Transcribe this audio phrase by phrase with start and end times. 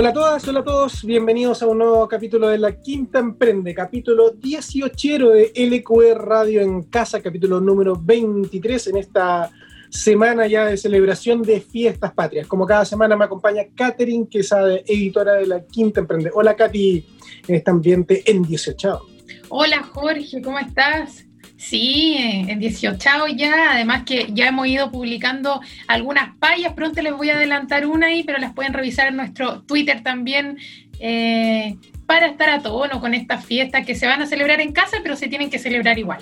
[0.00, 3.74] Hola a todas, hola a todos, bienvenidos a un nuevo capítulo de La Quinta Emprende,
[3.74, 9.50] capítulo 18 de LQR Radio en Casa, capítulo número 23 en esta
[9.90, 12.46] semana ya de celebración de fiestas patrias.
[12.46, 16.30] Como cada semana me acompaña Katherine, que es editora de La Quinta Emprende.
[16.32, 17.04] Hola Katy,
[17.48, 19.00] en este ambiente en 18.
[19.48, 21.27] Hola Jorge, ¿cómo estás?
[21.58, 23.00] Sí, en 18
[23.36, 28.06] ya, además que ya hemos ido publicando algunas payas, pronto les voy a adelantar una
[28.06, 30.56] ahí, pero las pueden revisar en nuestro Twitter también
[31.00, 31.76] eh,
[32.06, 35.16] para estar a tono con estas fiestas que se van a celebrar en casa, pero
[35.16, 36.20] se tienen que celebrar igual.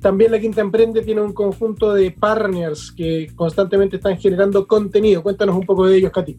[0.00, 5.22] también la Quinta Emprende tiene un conjunto de partners que constantemente están generando contenido.
[5.22, 6.38] Cuéntanos un poco de ellos, Katy.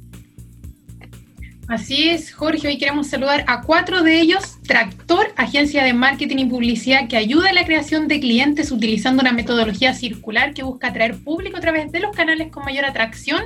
[1.68, 2.68] Así es, Jorge.
[2.68, 4.59] Hoy queremos saludar a cuatro de ellos.
[4.70, 9.32] Tractor, agencia de marketing y publicidad que ayuda a la creación de clientes utilizando una
[9.32, 13.46] metodología circular que busca atraer público a través de los canales con mayor atracción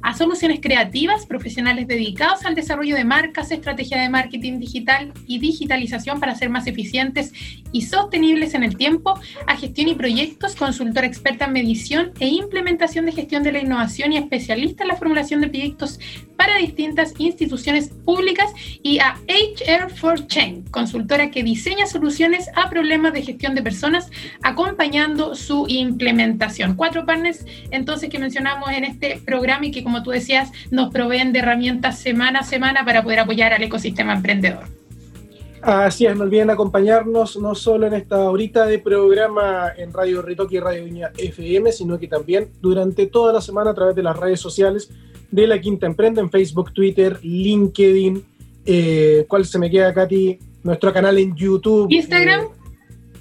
[0.00, 6.18] a soluciones creativas, profesionales dedicados al desarrollo de marcas, estrategia de marketing digital y digitalización
[6.20, 7.34] para ser más eficientes
[7.70, 13.04] y sostenibles en el tiempo, a gestión y proyectos, consultora experta en medición e implementación
[13.04, 15.98] de gestión de la innovación y especialista en la formulación de proyectos
[16.36, 18.50] para distintas instituciones públicas
[18.82, 24.10] y a HR for Change, consultora que diseña soluciones a problemas de gestión de personas
[24.42, 26.74] acompañando su implementación.
[26.76, 31.32] Cuatro partners entonces que mencionamos en este programa y que como tú decías nos proveen
[31.32, 34.64] de herramientas semana a semana para poder apoyar al ecosistema emprendedor.
[35.62, 40.56] Así es, no olviden acompañarnos no solo en esta horita de programa en Radio Ritoque
[40.56, 44.16] y Radio Viña FM, sino que también durante toda la semana a través de las
[44.16, 44.90] redes sociales
[45.30, 48.24] de La Quinta Emprende en Facebook, Twitter, LinkedIn,
[48.66, 50.38] eh, ¿cuál se me queda, Katy?
[50.62, 51.86] Nuestro canal en YouTube.
[51.90, 52.48] Instagram.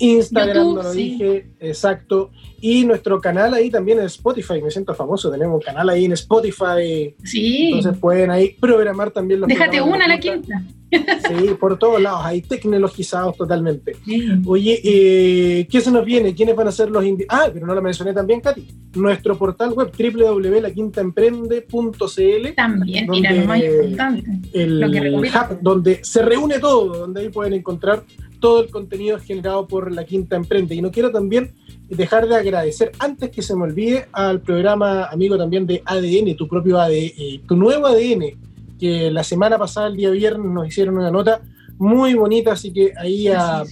[0.02, 2.32] Instagram, no lo dije, exacto.
[2.60, 6.14] Y nuestro canal ahí también en Spotify, me siento famoso, tenemos un canal ahí en
[6.14, 7.16] Spotify.
[7.24, 7.68] Sí.
[7.68, 10.62] Entonces pueden ahí programar también los Déjate una a la quinta.
[10.92, 13.96] Sí, por todos lados, ahí tecnologizados totalmente.
[14.46, 16.36] Oye, eh, ¿qué se nos viene?
[16.36, 18.68] ¿Quiénes van a ser los Ah, pero no lo mencioné también, Katy.
[18.96, 22.54] Nuestro portal web www.laquintaemprende.cl.
[22.56, 24.30] También, mira, lo más importante.
[24.54, 28.04] El hub donde se reúne todo, donde ahí pueden encontrar
[28.42, 30.76] todo el contenido generado por La Quinta Emprende.
[30.76, 31.54] Y no quiero también
[31.88, 36.48] dejar de agradecer, antes que se me olvide, al programa amigo también de ADN, tu
[36.50, 38.38] propio ADN, eh, tu nuevo ADN,
[38.78, 41.42] que la semana pasada, el día viernes, nos hicieron una nota
[41.78, 43.64] muy bonita, así que ahí a,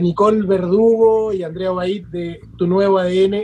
[0.00, 3.34] Nicole Verdugo y a Andrea Baid de tu nuevo ADN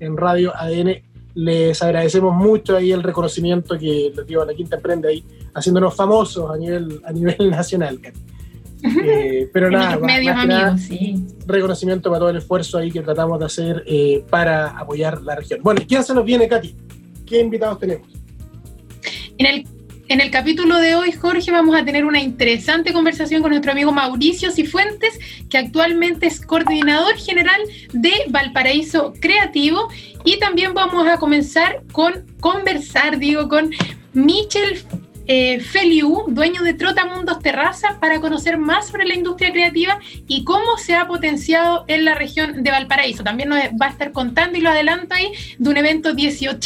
[0.00, 1.02] en Radio ADN
[1.34, 5.94] les agradecemos mucho ahí el reconocimiento que les dio a la Quinta Emprende ahí, haciéndonos
[5.94, 8.00] famosos a nivel, a nivel nacional.
[8.82, 9.98] Eh, pero nada,
[11.46, 15.60] reconocimiento para todo el esfuerzo ahí que tratamos de hacer eh, para apoyar la región.
[15.62, 16.74] Bueno, ¿quién se nos viene, Katy?
[17.26, 18.08] ¿Qué invitados tenemos?
[19.38, 19.66] En el,
[20.08, 23.92] en el capítulo de hoy, Jorge, vamos a tener una interesante conversación con nuestro amigo
[23.92, 27.60] Mauricio Cifuentes, que actualmente es coordinador general
[27.92, 29.88] de Valparaíso Creativo.
[30.24, 33.70] Y también vamos a comenzar con conversar, digo, con
[34.14, 34.82] Michel
[35.28, 40.78] eh, Feliu, dueño de Trotamundos Terraza, para conocer más sobre la industria creativa y cómo
[40.78, 43.22] se ha potenciado en la región de Valparaíso.
[43.22, 46.58] También nos va a estar contando, y lo adelanto ahí, de un evento 18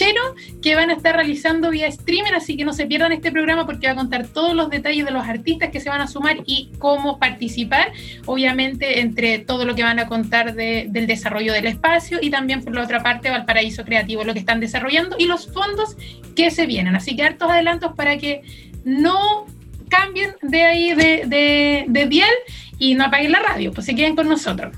[0.62, 3.86] que van a estar realizando vía streamer, así que no se pierdan este programa porque
[3.86, 6.70] va a contar todos los detalles de los artistas que se van a sumar y
[6.78, 7.92] cómo participar,
[8.26, 12.74] obviamente entre todo lo que van a contar del desarrollo del espacio y también por
[12.74, 15.96] la otra parte Valparaíso Creativo, lo que están desarrollando y los fondos
[16.34, 16.96] que se vienen.
[16.96, 18.42] Así que hartos adelantos para que
[18.84, 19.46] no
[19.88, 22.30] cambien de ahí de, de, dial
[22.78, 24.74] y no apaguen la radio, pues se queden con nosotros.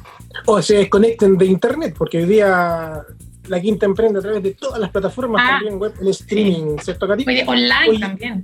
[0.47, 3.03] O se desconecten de internet, porque hoy día
[3.49, 7.07] la quinta emprende a través de todas las plataformas, ah, también web, el streaming, ¿cierto,
[7.07, 7.25] Katy?
[7.47, 8.43] online también.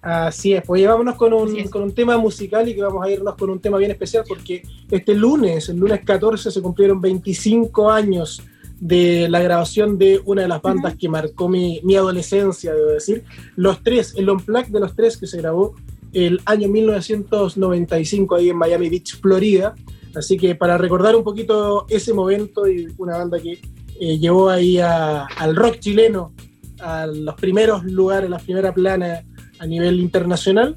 [0.00, 3.34] Así es, pues llevámonos con un, con un tema musical y que vamos a irnos
[3.34, 8.42] con un tema bien especial porque este lunes, el lunes 14, se cumplieron 25 años
[8.80, 13.24] de la grabación de una de las bandas que marcó mi, mi, adolescencia, debo decir.
[13.56, 15.74] Los tres, el Unplugged de los tres que se grabó
[16.12, 19.74] el año 1995 ahí en Miami Beach, Florida.
[20.14, 23.60] Así que para recordar un poquito ese momento y una banda que
[24.00, 26.32] eh, llevó ahí al rock chileno
[26.80, 29.24] a los primeros lugares, las primeras planas
[29.58, 30.76] a nivel internacional,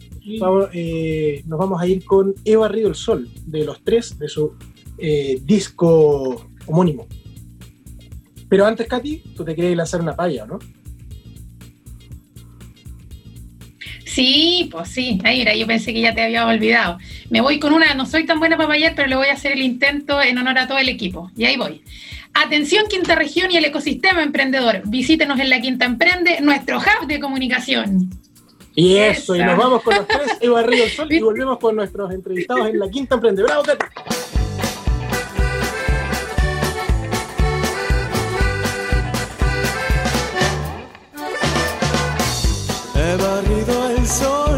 [0.74, 4.54] eh, nos vamos a ir con Eva Río el Sol, de los tres, de su
[4.97, 7.07] eh, disco homónimo.
[8.51, 10.59] Pero antes, Katy, tú te querías lanzar una palla, ¿no?
[14.06, 15.21] Sí, pues sí.
[15.24, 16.98] Mira, yo pensé que ya te había olvidado.
[17.30, 19.53] Me voy con una, no soy tan buena para payar, pero le voy a hacer
[19.53, 21.31] el intento en honor a todo el equipo.
[21.38, 21.81] Y ahí voy.
[22.33, 24.81] Atención Quinta Región y el ecosistema emprendedor.
[24.83, 28.09] Visítenos en la Quinta Emprende, nuestro hub de comunicación.
[28.75, 32.12] Y eso, y nos vamos con los tres, Eva Río Sol, y volvemos con nuestros
[32.12, 33.44] entrevistados en la Quinta Emprende.
[33.44, 33.86] ¡Bravo, Katy!
[43.11, 44.50] He barrido el sol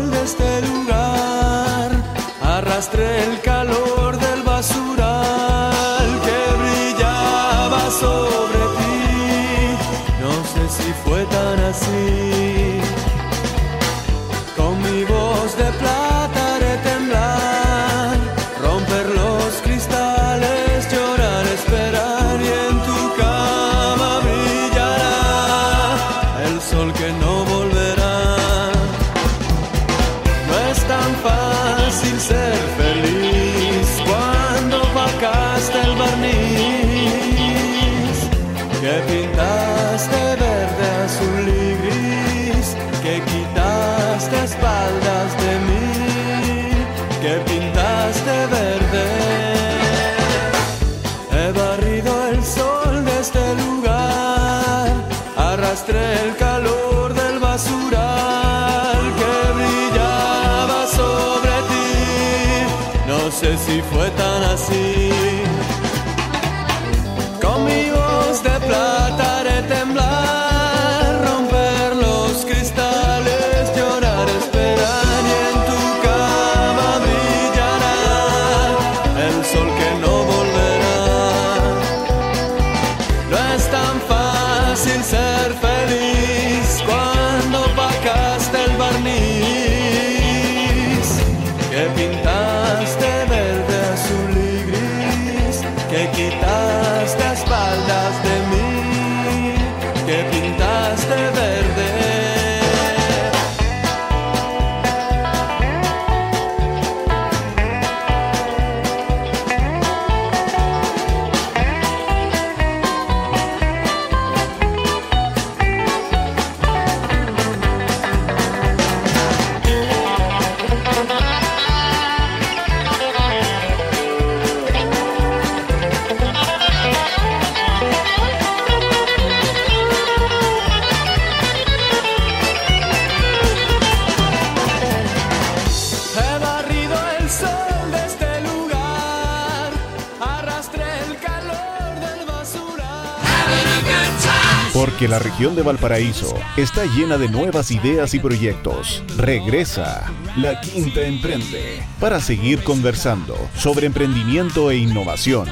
[145.52, 149.04] de Valparaíso está llena de nuevas ideas y proyectos.
[149.18, 155.50] Regresa La Quinta Emprende para seguir conversando sobre emprendimiento e innovación.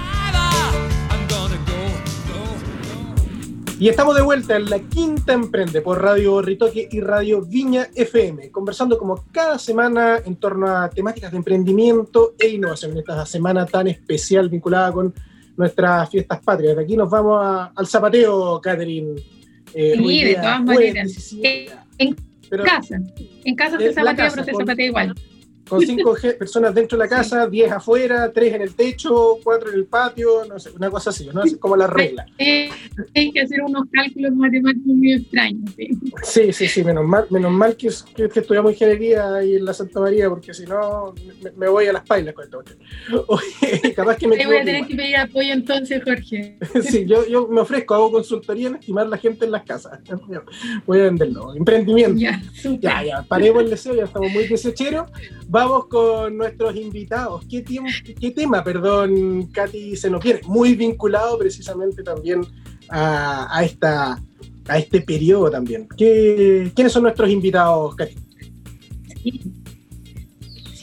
[3.80, 8.50] Y estamos de vuelta en La Quinta Emprende por Radio Ritoque y Radio Viña FM,
[8.50, 13.66] conversando como cada semana en torno a temáticas de emprendimiento e innovación en esta semana
[13.66, 15.14] tan especial vinculada con
[15.58, 16.78] nuestras fiestas patrias.
[16.78, 19.41] De aquí nos vamos al zapateo, Catherine.
[19.74, 21.36] Eh, sí, de todas maneras.
[22.50, 23.00] Pero casa.
[23.46, 25.16] En casa Eh, se la zapatea, casa, pero se zapatea igual.
[25.72, 29.76] Con cinco personas dentro de la casa, diez afuera, tres en el techo, cuatro en
[29.76, 31.44] el patio, no sé, una cosa así, ¿no?
[31.44, 32.26] Es como la regla.
[32.38, 32.70] Eh,
[33.16, 35.72] hay que hacer unos cálculos matemáticos muy extraños.
[35.78, 35.90] sí.
[36.24, 39.74] Sí, sí, sí, menos mal, menos mal que, que, que estudiamos ingeniería ahí en la
[39.74, 42.64] Santa María, porque si no me, me voy a las pailas con esto.
[43.28, 44.90] Oye, capaz que me Te voy a tener igual.
[44.90, 46.58] que pedir apoyo entonces, Jorge.
[46.82, 50.00] Sí, yo, yo me ofrezco, hago consultoría en estimar la gente en las casas.
[50.86, 51.56] Voy a venderlo.
[51.56, 52.20] Emprendimiento.
[52.20, 52.42] Ya.
[52.82, 55.10] Ya, ya, paremos el deseo, ya estamos muy desecheros.
[55.64, 57.46] Vamos con nuestros invitados.
[57.48, 57.62] ¿Qué,
[58.36, 60.42] tema, perdón, Katy, se nos viene?
[60.48, 62.42] Muy vinculado precisamente también
[62.90, 64.20] a, esta,
[64.68, 65.88] a este periodo también.
[65.96, 68.16] ¿Qué, ¿Quiénes son nuestros invitados, Katy?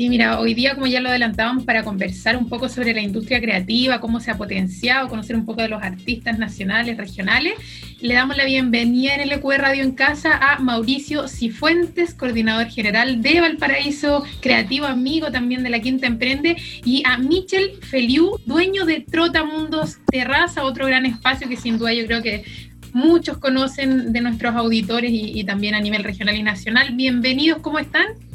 [0.06, 4.00] Mira, hoy día, como ya lo adelantábamos, para conversar un poco sobre la industria creativa,
[4.00, 7.54] cómo se ha potenciado, conocer un poco de los artistas nacionales, regionales,
[8.00, 13.40] le damos la bienvenida en LQ Radio en Casa a Mauricio Cifuentes, coordinador general de
[13.40, 19.96] Valparaíso, creativo amigo también de la Quinta Emprende, y a Michel Feliu, dueño de Trotamundos
[20.06, 22.44] Terraza, otro gran espacio que sin duda yo creo que
[22.92, 26.94] muchos conocen de nuestros auditores y, y también a nivel regional y nacional.
[26.94, 28.27] Bienvenidos, ¿cómo están?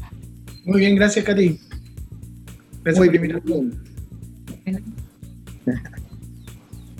[0.65, 1.59] Muy bien, gracias, Katy.
[2.83, 3.73] Gracias Muy por bien.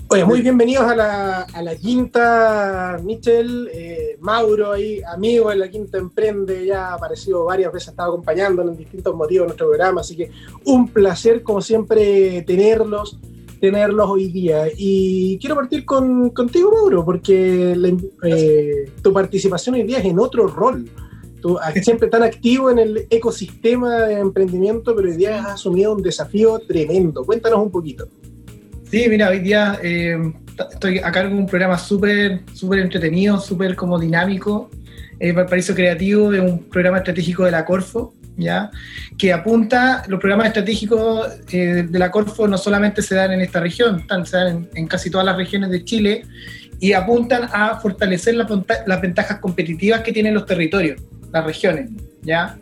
[0.08, 5.68] Oye, muy bienvenidos a la, a la quinta, Michel, eh, Mauro, ahí, amigo de la
[5.70, 9.68] quinta Emprende, ya ha aparecido varias veces, ha estado acompañándonos en distintos motivos de nuestro
[9.68, 10.30] programa, así que
[10.66, 13.18] un placer, como siempre, tenerlos,
[13.60, 14.66] tenerlos hoy día.
[14.76, 17.96] Y quiero partir con, contigo, Mauro, porque la-
[18.28, 20.88] eh, tu participación hoy día es en otro rol.
[21.44, 26.02] Tú siempre tan activo en el ecosistema de emprendimiento, pero hoy día has asumido un
[26.02, 27.22] desafío tremendo.
[27.22, 28.08] Cuéntanos un poquito.
[28.90, 30.32] Sí, mira, hoy día eh,
[30.72, 34.70] estoy a cargo de un programa súper súper entretenido, súper como dinámico.
[35.20, 38.70] Eh, Valparaíso Creativo es un programa estratégico de la Corfo, ¿ya?
[39.18, 43.60] Que apunta, los programas estratégicos eh, de la Corfo no solamente se dan en esta
[43.60, 46.22] región, están, se dan en, casi todas las regiones de Chile
[46.80, 51.02] y apuntan a fortalecer las ventajas competitivas que tienen los territorios,
[51.34, 51.90] las regiones,
[52.22, 52.56] ¿ya?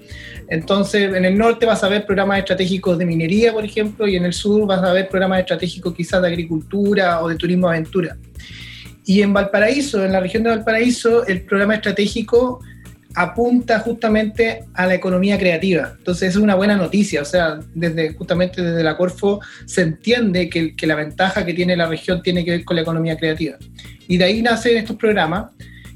[0.49, 4.25] Entonces, en el norte vas a ver programas estratégicos de minería, por ejemplo, y en
[4.25, 8.17] el sur vas a ver programas estratégicos quizás de agricultura o de turismo aventura.
[9.05, 12.61] Y en Valparaíso, en la región de Valparaíso, el programa estratégico
[13.15, 15.95] apunta justamente a la economía creativa.
[15.99, 17.21] Entonces, es una buena noticia.
[17.21, 21.77] O sea, desde, justamente desde la Corfo se entiende que, que la ventaja que tiene
[21.77, 23.59] la región tiene que ver con la economía creativa.
[24.09, 25.51] Y de ahí nacen estos programas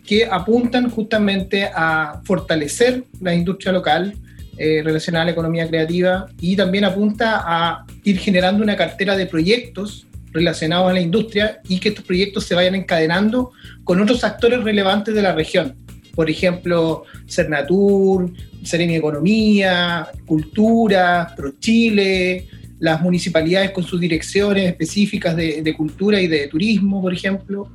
[0.07, 4.15] que apuntan justamente a fortalecer la industria local
[4.57, 9.27] eh, relacionada a la economía creativa y también apunta a ir generando una cartera de
[9.27, 13.53] proyectos relacionados a la industria y que estos proyectos se vayan encadenando
[13.85, 15.75] con otros actores relevantes de la región.
[16.15, 18.33] Por ejemplo, Cernatur,
[18.63, 22.47] Seremi Economía, Cultura, ProChile,
[22.79, 27.71] las municipalidades con sus direcciones específicas de, de cultura y de turismo, por ejemplo.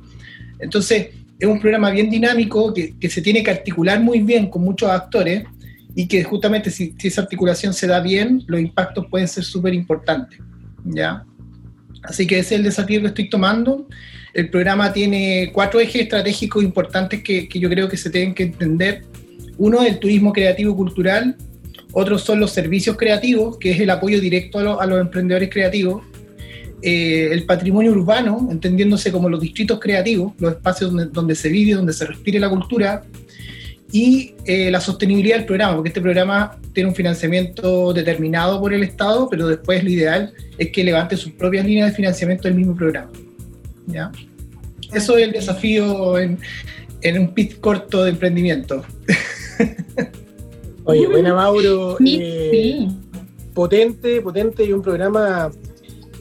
[0.58, 1.08] Entonces,
[1.42, 5.42] es un programa bien dinámico que, se tiene que articular muy bien con muchos actores
[5.92, 10.38] y que justamente si, esa articulación se da bien, los impactos pueden ser súper importantes.
[10.84, 11.24] ¿ya?
[12.04, 13.88] Así que ese es el desafío que estoy tomando.
[14.32, 19.02] El programa tiene cuatro ejes estratégicos importantes que, yo creo que se tienen que entender.
[19.58, 21.36] Uno es el turismo creativo cultural,
[21.90, 26.04] otros son los servicios creativos, que es el apoyo directo a los emprendedores creativos,
[26.82, 31.74] eh, el patrimonio urbano, entendiéndose como los distritos creativos, los espacios donde, donde se vive,
[31.74, 33.04] donde se respire la cultura,
[33.92, 38.82] y eh, la sostenibilidad del programa, porque este programa tiene un financiamiento determinado por el
[38.82, 42.74] Estado, pero después lo ideal es que levante sus propias líneas de financiamiento del mismo
[42.74, 43.10] programa.
[43.86, 44.10] ¿ya?
[44.94, 46.38] Eso es el desafío en,
[47.02, 48.82] en un pit corto de emprendimiento.
[50.84, 51.96] Oye, buena Mauro.
[51.98, 52.88] Sí, eh, sí.
[53.52, 55.50] Potente, potente y un programa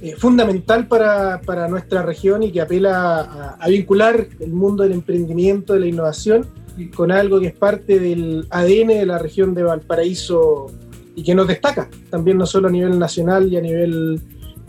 [0.02, 5.74] eh, fundamental para, para, nuestra región y que apela a, vincular el mundo del emprendimiento,
[5.74, 6.48] de la innovación,
[6.96, 10.72] con algo que es parte del ADN de la región de Valparaíso
[11.16, 14.20] y que nos destaca también no solo a nivel nacional y a nivel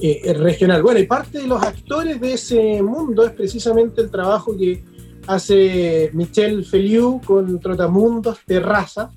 [0.01, 0.83] eh, regional.
[0.83, 4.85] Bueno, y parte de los actores de ese mundo es precisamente el trabajo que
[5.27, 9.11] hace Michel Feliu con Trotamundos Terraza.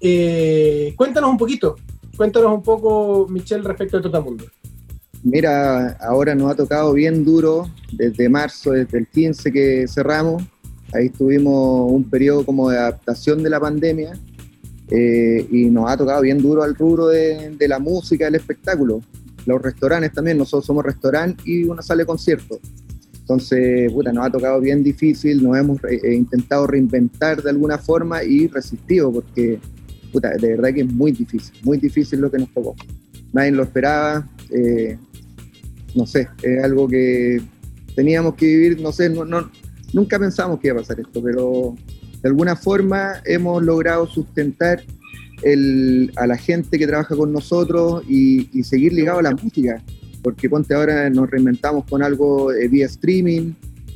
[0.00, 1.76] Eh, cuéntanos un poquito,
[2.16, 4.57] cuéntanos un poco, Michel, respecto a Trotamundos.
[5.24, 10.42] Mira, ahora nos ha tocado bien duro desde marzo, desde el 15 que cerramos.
[10.94, 14.12] Ahí tuvimos un periodo como de adaptación de la pandemia
[14.90, 19.02] eh, y nos ha tocado bien duro al rubro de, la música, del espectáculo.
[19.44, 22.60] Los restaurantes también, nosotros somos restaurante y una sala de concierto.
[23.20, 28.24] Entonces, puta, nos ha tocado bien difícil, nos hemos eh, intentado reinventar de alguna forma
[28.24, 29.58] y resistido, porque,
[30.12, 32.74] puta, de verdad que es muy difícil, muy difícil lo que nos tocó.
[33.34, 34.96] Nadie lo esperaba, eh,
[35.94, 37.40] no sé, es algo que
[37.94, 39.50] teníamos que vivir, no sé, no, no,
[39.92, 41.74] nunca pensamos que iba a pasar esto, pero
[42.22, 44.82] de alguna forma hemos logrado sustentar
[45.42, 49.82] el, a la gente que trabaja con nosotros y, seguir ligado a la música
[50.22, 53.52] porque ponte ahora nos reinventamos con algo eh, vía streaming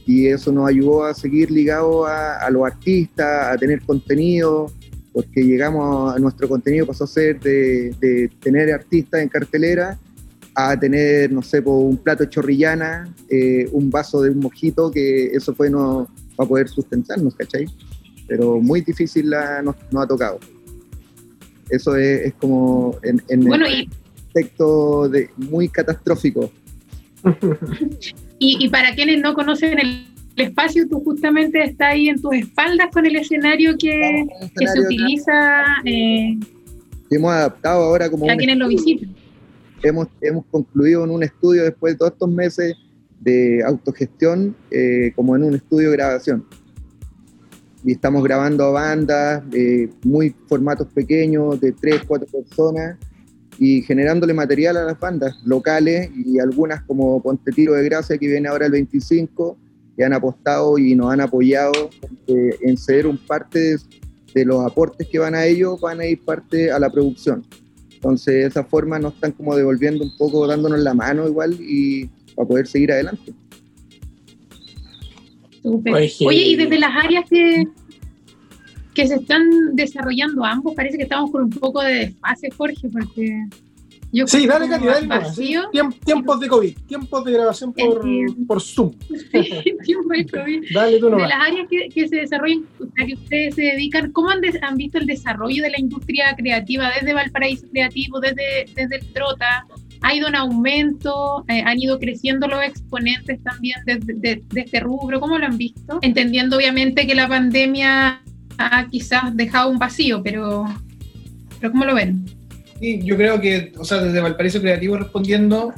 [0.07, 4.71] y eso nos ayudó a seguir ligados a, a, los artistas, a tener contenido,
[5.13, 9.99] porque llegamos a nuestro contenido pasó a ser de, de tener artistas en cartelera
[10.55, 15.27] a tener, no sé, un plato de chorrillana, eh, un vaso de un mojito, que
[15.27, 17.67] eso fue no, para poder sustentarnos, ¿cachai?
[18.27, 20.39] Pero muy difícil la, nos, nos ha tocado.
[21.71, 23.89] Eso es, es como en, en Bueno, el y,
[24.27, 26.51] aspecto de, muy catastrófico.
[28.39, 30.07] y, y para quienes no conocen el,
[30.37, 35.65] el espacio, tú justamente estás ahí en tus espaldas con el escenario que, se utiliza
[35.85, 36.39] eh,
[37.09, 39.15] que hemos adaptado ahora como a quienes lo visitan.
[39.83, 42.75] Hemos, hemos concluido en un estudio después de todos estos meses
[43.21, 46.45] de autogestión, eh, como en un estudio de grabación.
[47.85, 52.97] Y estamos grabando a bandas, eh, muy formatos pequeños, de tres, cuatro personas,
[53.59, 58.27] y generándole material a las bandas locales y algunas como Ponte Tiro de Gracia, que
[58.27, 59.57] viene ahora el 25,
[59.97, 61.91] que han apostado y nos han apoyado
[62.27, 63.79] eh, en ceder un parte de,
[64.35, 67.45] de los aportes que van a ellos, van a ir parte a la producción.
[68.03, 72.07] Entonces, de esa forma nos están como devolviendo un poco, dándonos la mano igual y
[72.35, 73.33] para poder seguir adelante.
[75.63, 77.65] Oye, y desde las áreas que,
[78.93, 83.45] que se están desarrollando ambos, parece que estamos con un poco de desfase, Jorge, porque
[84.13, 85.07] yo Sí, dale, Katy, sí.
[85.07, 85.71] vacío.
[85.73, 88.93] Tiemp- tiempos de COVID, tiempos de grabación por, Zoom.
[89.85, 90.65] tiempo de COVID.
[90.75, 91.29] Dale tú de nomás.
[91.29, 92.65] las áreas que, que se desarrollan,
[93.03, 94.41] a que ustedes se dedican, ¿cómo han,
[94.77, 99.67] visto el desarrollo de la industria creativa desde Valparaíso Creativo, desde, desde el Trota?
[100.05, 101.45] ¿Ha ido en aumento?
[101.49, 105.21] Eh, ¿Han ido creciendo los exponentes también de, de- de este rubro?
[105.21, 105.99] ¿Cómo lo han visto?
[106.03, 108.21] Entendiendo obviamente que la pandemia
[108.59, 110.65] ha quizás dejado un vacío, pero,
[111.61, 112.25] pero ¿cómo lo ven?
[112.83, 115.73] Sí, yo creo que, o sea, desde Valparaíso Creativo respondiendo,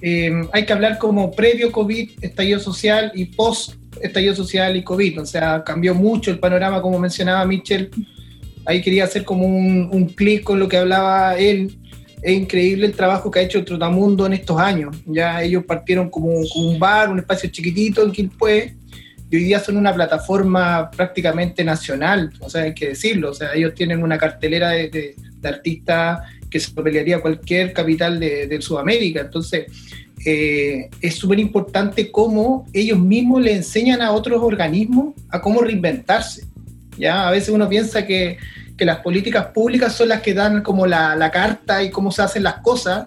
[0.00, 5.20] eh, hay que hablar como previo COVID, estallido social y post estallido social y COVID.
[5.20, 7.90] O sea, cambió mucho el panorama, como mencionaba Mitchell.
[8.64, 11.76] Ahí quería hacer como un, un clic con lo que hablaba él.
[12.22, 14.96] Es increíble el trabajo que ha hecho Trotamundo en estos años.
[15.04, 18.74] Ya ellos partieron como, un bar, un espacio chiquitito en Quilpué,
[19.30, 23.30] y hoy día son una plataforma prácticamente nacional, o sea, hay que decirlo.
[23.30, 28.58] O sea, ellos tienen una cartelera de, de artistas que se pelearía cualquier capital de,
[28.60, 29.20] Sudamérica.
[29.20, 29.66] Entonces,
[30.24, 36.46] eh, es súper importante cómo ellos mismos le enseñan a otros organismos a cómo reinventarse.
[36.98, 37.28] ¿ya?
[37.28, 38.38] A veces uno piensa que,
[38.76, 42.22] que las políticas públicas son las que dan como la, la, carta y cómo se
[42.22, 43.06] hacen las cosas,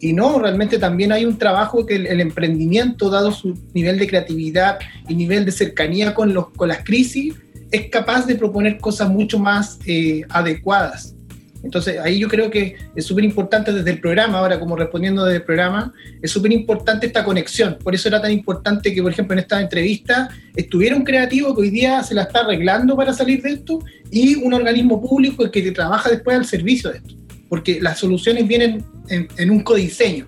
[0.00, 4.08] y no, realmente también hay un trabajo que el, el, emprendimiento, dado su nivel de
[4.08, 7.34] creatividad y nivel de cercanía con, los, con las crisis,
[7.72, 11.14] es capaz de proponer cosas mucho más eh, adecuadas.
[11.62, 15.38] Entonces, ahí yo creo que es súper importante desde el programa, ahora como respondiendo desde
[15.38, 17.78] el programa, es súper importante esta conexión.
[17.82, 21.62] Por eso era tan importante que, por ejemplo, en esta entrevista estuviera un creativo que
[21.62, 23.78] hoy día se la está arreglando para salir de esto
[24.10, 27.14] y un organismo público que trabaja después al servicio de esto.
[27.48, 30.26] Porque las soluciones vienen en, un codiseño,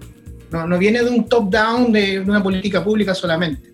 [0.53, 3.73] no, no, viene de un top-down de una política pública solamente.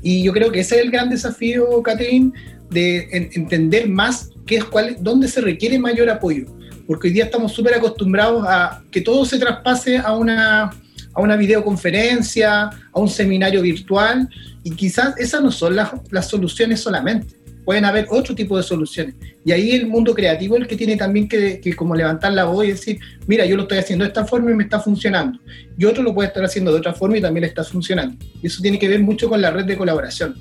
[0.00, 2.32] Y yo creo que ese es el gran desafío, Catherine,
[2.70, 6.46] de en, entender más qué es cuál, dónde se requiere mayor apoyo
[6.86, 11.36] porque hoy día estamos súper acostumbrados a que todo se traspase a una, a una
[11.36, 14.28] videoconferencia, a un seminario virtual,
[14.62, 17.36] y quizás esas no son las, las soluciones solamente.
[17.64, 19.14] Pueden haber otro tipo de soluciones.
[19.42, 22.44] Y ahí el mundo creativo es el que tiene también que, que, como levantar la
[22.44, 25.38] voz y decir, mira, yo lo estoy haciendo de esta forma y me está funcionando.
[25.78, 28.22] Y otro lo puede estar haciendo de otra forma y también le está funcionando.
[28.42, 30.34] Y eso tiene que ver mucho con la red de colaboración,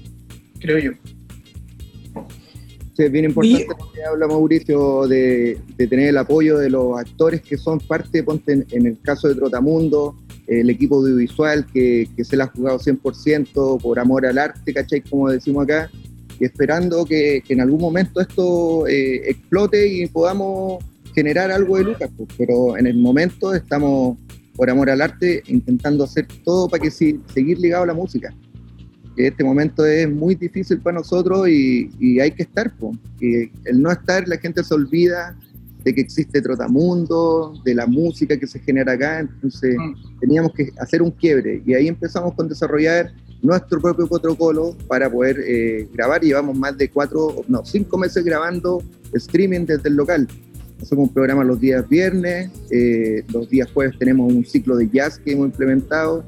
[0.60, 0.92] creo yo.
[2.96, 7.00] Sí, es bien importante lo que habla Mauricio de, de, tener el apoyo de los
[7.00, 12.08] actores que son parte, ponte en, en el caso de Trotamundo, el equipo audiovisual que,
[12.16, 15.02] que se la ha jugado 100% por amor al arte, ¿cachai?
[15.02, 15.90] Como decimos acá,
[16.40, 20.84] y esperando que, que en algún momento esto eh, explote y podamos
[21.16, 22.30] generar algo de lucas, pues.
[22.38, 24.18] pero en el momento estamos
[24.56, 28.34] por amor al arte intentando hacer todo para que si, seguir ligado a la música
[29.16, 32.76] que este momento es muy difícil para nosotros y, y hay que estar.
[32.76, 32.96] Po.
[33.20, 35.36] Y el no estar, la gente se olvida
[35.84, 40.20] de que existe Trotamundo, de la música que se genera acá, entonces mm.
[40.20, 45.38] teníamos que hacer un quiebre y ahí empezamos con desarrollar nuestro propio protocolo para poder
[45.46, 46.22] eh, grabar.
[46.22, 48.82] Llevamos más de cuatro, no, cinco meses grabando
[49.14, 50.28] streaming desde el local.
[50.82, 55.20] Hacemos un programa los días viernes, eh, los días jueves tenemos un ciclo de jazz
[55.20, 56.24] que hemos implementado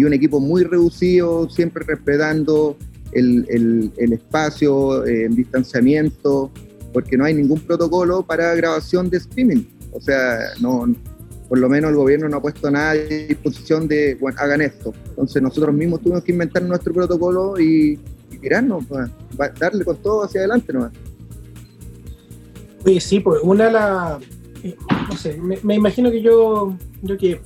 [0.00, 2.76] y un equipo muy reducido, siempre respetando
[3.12, 6.50] el, el, el espacio, eh, en distanciamiento,
[6.94, 9.62] porque no hay ningún protocolo para grabación de streaming.
[9.92, 10.86] O sea, no,
[11.50, 14.94] por lo menos el gobierno no ha puesto nada a disposición de, hagan esto.
[15.10, 17.98] Entonces nosotros mismos tuvimos que inventar nuestro protocolo y,
[18.30, 19.10] y tirarnos, pues,
[19.58, 20.92] darle con todo hacia adelante nomás.
[22.86, 24.22] Oye, sí, pues una de las.
[24.62, 24.76] eh,
[25.10, 26.74] no sé, me, me imagino que yo.
[27.02, 27.38] Yo que.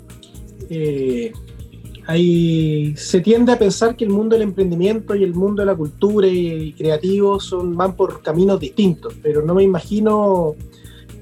[0.71, 1.33] eh,
[2.07, 6.27] se tiende a pensar que el mundo del emprendimiento y el mundo de la cultura
[6.27, 10.55] y, creativo son, van por caminos distintos, pero no me imagino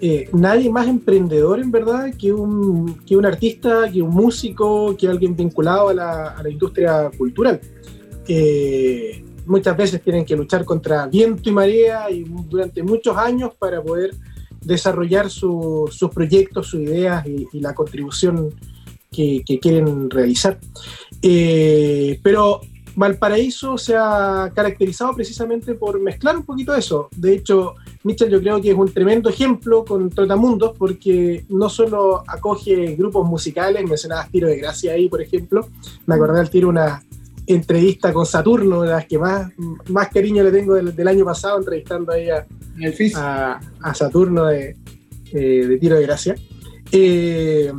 [0.00, 5.06] eh, nadie más emprendedor en verdad que un, que un artista, que un músico, que
[5.06, 7.60] alguien vinculado a la, industria cultural.
[8.26, 13.80] Eh, muchas veces tienen que luchar contra viento y marea y durante muchos años para
[13.80, 14.10] poder
[14.60, 18.50] desarrollar su- sus proyectos, sus ideas y la contribución
[19.12, 20.58] que, que quieren realizar.
[21.22, 22.60] Eh, pero
[22.94, 27.08] Valparaíso se ha caracterizado precisamente por mezclar un poquito eso.
[27.16, 32.22] De hecho, Mitchell yo creo que es un tremendo ejemplo con Trotamundos porque no solo
[32.26, 35.68] acoge grupos musicales, mencionabas Tiro de Gracia ahí, por ejemplo,
[36.06, 37.02] me acordé al tiro una
[37.46, 39.50] entrevista con Saturno, de las que más,
[39.88, 44.76] más cariño le tengo del, del año pasado, entrevistando ahí a, Saturno de,
[45.32, 46.34] eh, de Tiro de Gracia.
[46.92, 47.72] Eh,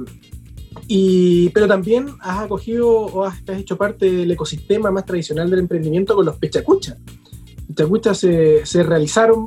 [0.88, 6.16] y, pero también has acogido o has, hecho parte del ecosistema más tradicional del emprendimiento
[6.16, 6.98] con los Pechacucha.
[7.68, 9.46] Pechacucha se, se realizaron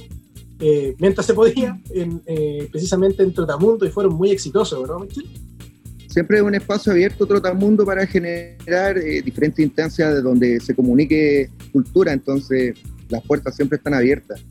[0.58, 5.26] eh, mientras se podía, eh, precisamente en Trotamundo y fueron muy exitosos, ¿no, Michel?
[6.08, 11.50] Siempre es un espacio abierto, Trotamundo, para generar eh, diferentes instancias de donde se comunique
[11.72, 12.78] cultura, entonces
[13.10, 14.42] las puertas siempre están abiertas.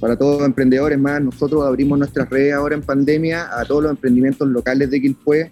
[0.00, 3.90] Para todos los emprendedores más, nosotros abrimos nuestras redes ahora en pandemia a todos los
[3.90, 5.50] emprendimientos locales de Quilpué,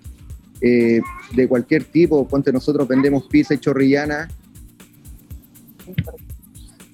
[0.60, 1.00] eh,
[1.34, 2.26] de cualquier tipo.
[2.26, 4.28] Ponte, nosotros vendemos pizza y chorrillana.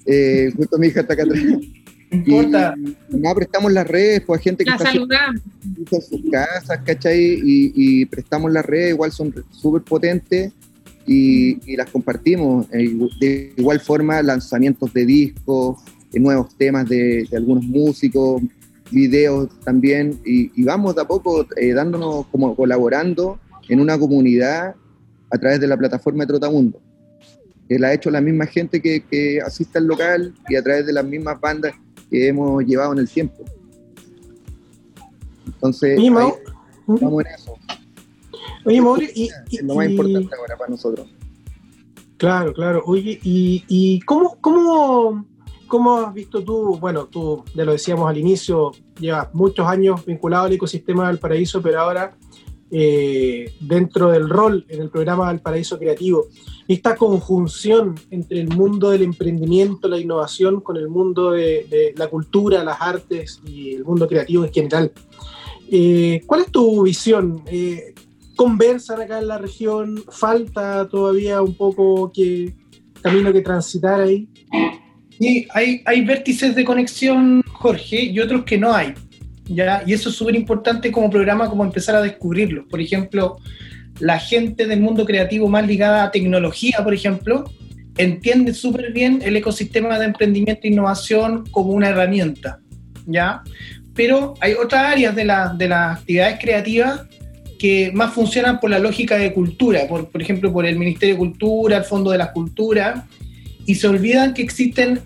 [0.05, 1.43] Eh, justo mi hija está acá atrás.
[1.43, 1.59] No.
[2.13, 7.19] Y prestamos las redes pues, a gente que La está en sus casas, ¿cachai?
[7.19, 10.51] Y, y prestamos las redes, igual son súper potentes
[11.07, 12.67] y, y las compartimos.
[12.71, 15.79] Eh, De igual forma, lanzamientos de discos,
[16.13, 18.43] eh, nuevos temas de, de algunos músicos,
[18.91, 24.75] videos también, y, y vamos de a poco eh, dándonos, como colaborando en una comunidad
[25.31, 26.79] a través de la plataforma de Trotamundo,
[27.67, 30.85] que la ha hecho la misma gente que, que asiste al local y a través
[30.85, 31.73] de las mismas bandas
[32.09, 33.43] que hemos llevado en el tiempo.
[35.47, 37.53] Entonces, ahí estamos en eso.
[38.65, 41.07] oye, Mauri, y, y- Es lo más y- importante ahora para nosotros.
[42.17, 42.83] Claro, claro.
[42.85, 45.25] Oye, ¿y, y cómo, cómo,
[45.67, 46.77] cómo has visto tú?
[46.79, 51.61] Bueno, tú ya lo decíamos al inicio, llevas muchos años vinculado al ecosistema del paraíso,
[51.61, 52.15] pero ahora
[52.75, 56.25] eh, dentro del rol en el programa del paraíso creativo,
[56.67, 62.07] esta conjunción entre el mundo del emprendimiento, la innovación, con el mundo de, de la
[62.07, 64.91] cultura, las artes y el mundo creativo en general.
[65.69, 67.43] Eh, ¿Cuál es tu visión?
[67.47, 67.93] Eh,
[68.35, 72.53] conversan acá en la región, falta todavía un poco que
[73.01, 74.27] camino que transitar ahí.
[75.19, 78.93] Sí, hay, hay vértices de conexión, Jorge, y otros que no hay.
[79.45, 79.83] ¿Ya?
[79.85, 82.65] Y eso es súper importante como programa, como empezar a descubrirlos.
[82.69, 83.37] Por ejemplo,
[83.99, 87.43] la gente del mundo creativo más ligada a tecnología, por ejemplo,
[87.97, 92.59] entiende súper bien el ecosistema de emprendimiento e innovación como una herramienta.
[93.05, 93.41] ¿ya?
[93.93, 97.01] Pero hay otras áreas de, la- de las actividades creativas
[97.59, 101.19] que más funcionan por la lógica de cultura, por, por ejemplo, por el Ministerio de
[101.19, 103.05] Cultura, el Fondo de la Cultura,
[103.65, 104.99] y se olvidan que existen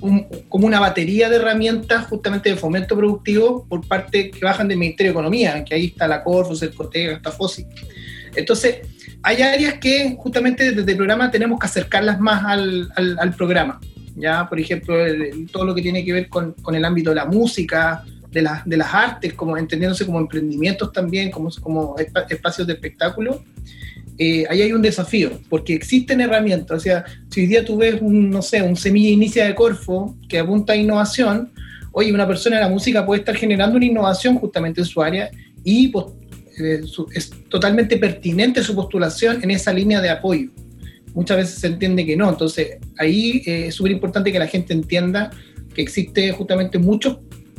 [0.00, 4.78] un- como una batería de herramientas justamente de fomento productivo por parte que bajan del
[4.78, 7.66] Ministerio de Economía, que ahí está la Corfo, Cercotega, está FOSI.
[8.36, 8.76] Entonces,
[9.22, 13.80] hay áreas que justamente desde el programa tenemos que acercarlas más al, al- al programa.
[14.16, 17.10] Ya, por ejemplo, el- el- todo lo que tiene que ver con, con el ámbito
[17.10, 21.96] de la música, de, las de las artes, como entendiéndose como emprendimientos también, como, como
[21.96, 23.42] espa- espacios de espectáculo,
[24.22, 26.76] eh, ahí hay un desafío, porque existen herramientas.
[26.76, 30.14] O sea, si hoy día tú ves un, no sé, un semilla inicia de Corfo
[30.28, 31.50] que apunta a innovación,
[31.92, 35.30] oye, una persona de la música puede estar generando una innovación justamente en su área
[35.64, 36.04] y pues,
[36.62, 36.82] eh,
[37.14, 40.50] es totalmente pertinente su postulación en esa línea de apoyo.
[41.14, 44.74] Muchas veces se entiende que no, entonces ahí eh, es súper importante que la gente
[44.74, 45.30] entienda
[45.74, 47.16] que existe justamente muchos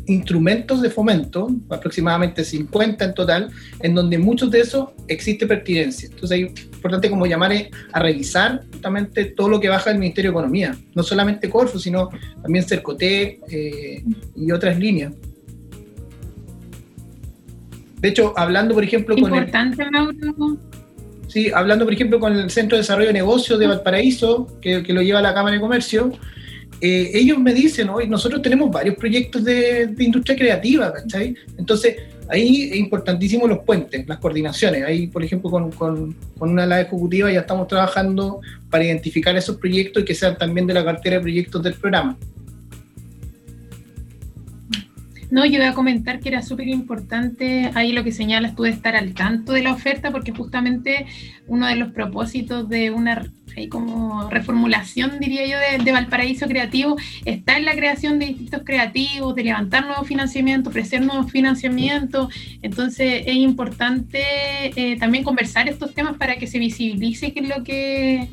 [0.07, 3.49] instrumentos de fomento, aproximadamente 50 en total,
[3.81, 6.09] en donde muchos de esos existe pertinencia.
[6.11, 7.51] Entonces es importante como llamar
[7.91, 12.09] a revisar justamente todo lo que baja el Ministerio de Economía, no solamente Corfo, sino
[12.41, 14.03] también Cercotec eh,
[14.35, 15.13] y otras líneas.
[17.99, 20.57] De hecho, hablando, por ejemplo, con Importante, el...
[21.27, 24.91] Sí, hablando, por ejemplo, con el Centro de Desarrollo de Negocios de Valparaíso, que, que
[24.91, 26.11] lo lleva la Cámara de Comercio,
[26.81, 31.35] eh, ellos me dicen, hoy nosotros tenemos varios proyectos de, industria creativa, ¿cachai?
[31.57, 31.95] Entonces,
[32.27, 34.83] ahí es importantísimo los puentes, las coordinaciones.
[34.83, 39.57] Ahí, por ejemplo, con, con, con una ala ejecutiva ya estamos trabajando para identificar esos
[39.57, 42.17] proyectos y que sean también de la cartera de proyectos del programa.
[45.31, 48.69] No, yo voy a comentar que era súper importante ahí lo que señalas tú de
[48.69, 51.05] estar al tanto de la oferta, porque justamente
[51.47, 53.31] uno de los propósitos de una
[53.69, 59.43] como reformulación, diría yo, de, Valparaíso Creativo está en la creación de distritos creativos, de
[59.43, 62.33] levantar nuevos financiamientos, ofrecer nuevos financiamientos.
[62.61, 64.21] Entonces es importante
[64.75, 68.29] eh, también conversar estos temas para que se visibilice qué es lo que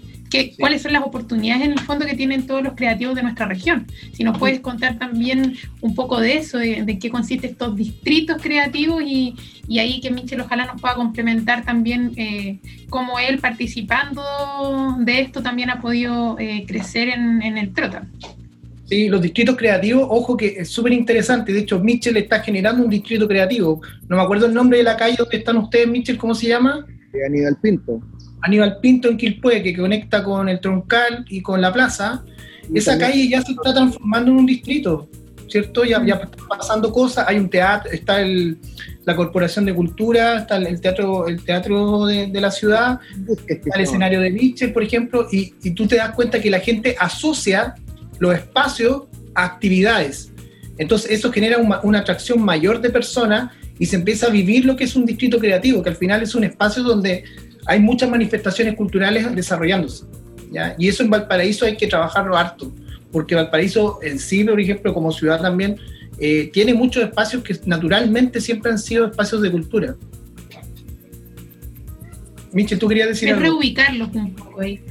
[0.59, 3.87] cuáles son las oportunidades en el fondo que tienen todos los creativos de nuestra región.
[4.13, 9.03] Si nos puedes contar también un poco de eso, de, qué consisten estos distritos creativos
[9.03, 9.35] y,
[9.79, 14.23] ahí que Michel ojalá nos pueda complementar también eh, cómo él participando
[14.99, 18.07] de esto también ha podido eh, crecer en, el Trota.
[18.87, 21.53] Sí, los distritos creativos, ojo que es súper interesante.
[21.53, 23.83] De hecho, Michel está generando un distrito creativo.
[24.09, 26.87] No me acuerdo el nombre de la calle donde están ustedes, Michel, ¿cómo se llama?
[27.27, 28.01] Aníbal Pinto.
[28.43, 32.25] Aníbal Pinto en Quilpue, que conecta con el Troncal y con la plaza,
[32.75, 35.09] esa calle ya se está transformando en un distrito,
[35.49, 35.85] ¿cierto?
[35.85, 38.59] Ya, ya están pasando cosas, hay un teatro, está el,
[39.05, 43.01] la Corporación de Cultura, está el teatro, el teatro de, la ciudad,
[43.47, 46.61] está el escenario de Nietzsche, por ejemplo, y, y tú te das cuenta que la
[46.61, 47.75] gente asocia
[48.19, 50.31] los espacios a actividades.
[50.77, 54.77] Entonces eso genera una, una atracción mayor de personas y se empieza a vivir lo
[54.77, 57.25] que es un distrito creativo, que al final es un espacio donde
[57.69, 60.07] hay muchas manifestaciones culturales desarrollándose.
[60.51, 60.75] ¿ya?
[60.79, 62.73] Y eso en Valparaíso hay que trabajarlo harto,
[63.13, 65.77] porque Valparaíso en sí, por ejemplo, como ciudad también,
[66.19, 69.95] eh, tiene muchos espacios que naturalmente siempre han sido espacios de cultura.
[72.53, 74.83] Michel, ¿tú querías decir es reubicarlos un poco ahí.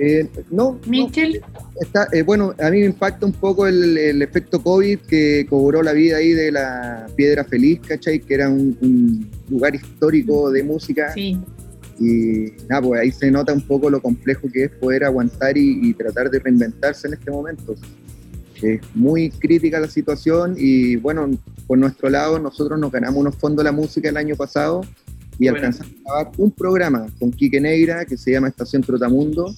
[0.00, 0.80] Eh, no.
[0.86, 1.40] Michel.
[1.80, 5.92] Está, eh, bueno, a mí me impacta un poco el, efecto COVID que cobró la
[5.92, 8.20] vida ahí de la Piedra Feliz, ¿cachai?
[8.20, 11.12] Que era un, lugar histórico de música.
[11.12, 11.38] Sí.
[11.98, 15.92] Y nada, pues ahí se nota un poco lo complejo que es poder aguantar y,
[15.94, 17.74] tratar de reinventarse en este momento.
[18.62, 21.28] Es muy crítica la situación y bueno,
[21.66, 24.82] por nuestro lado nosotros nos ganamos unos fondos de la música el año pasado
[25.38, 29.52] y alcanzamos a grabar un programa con Quique Negra que se llama Estación Trotamundo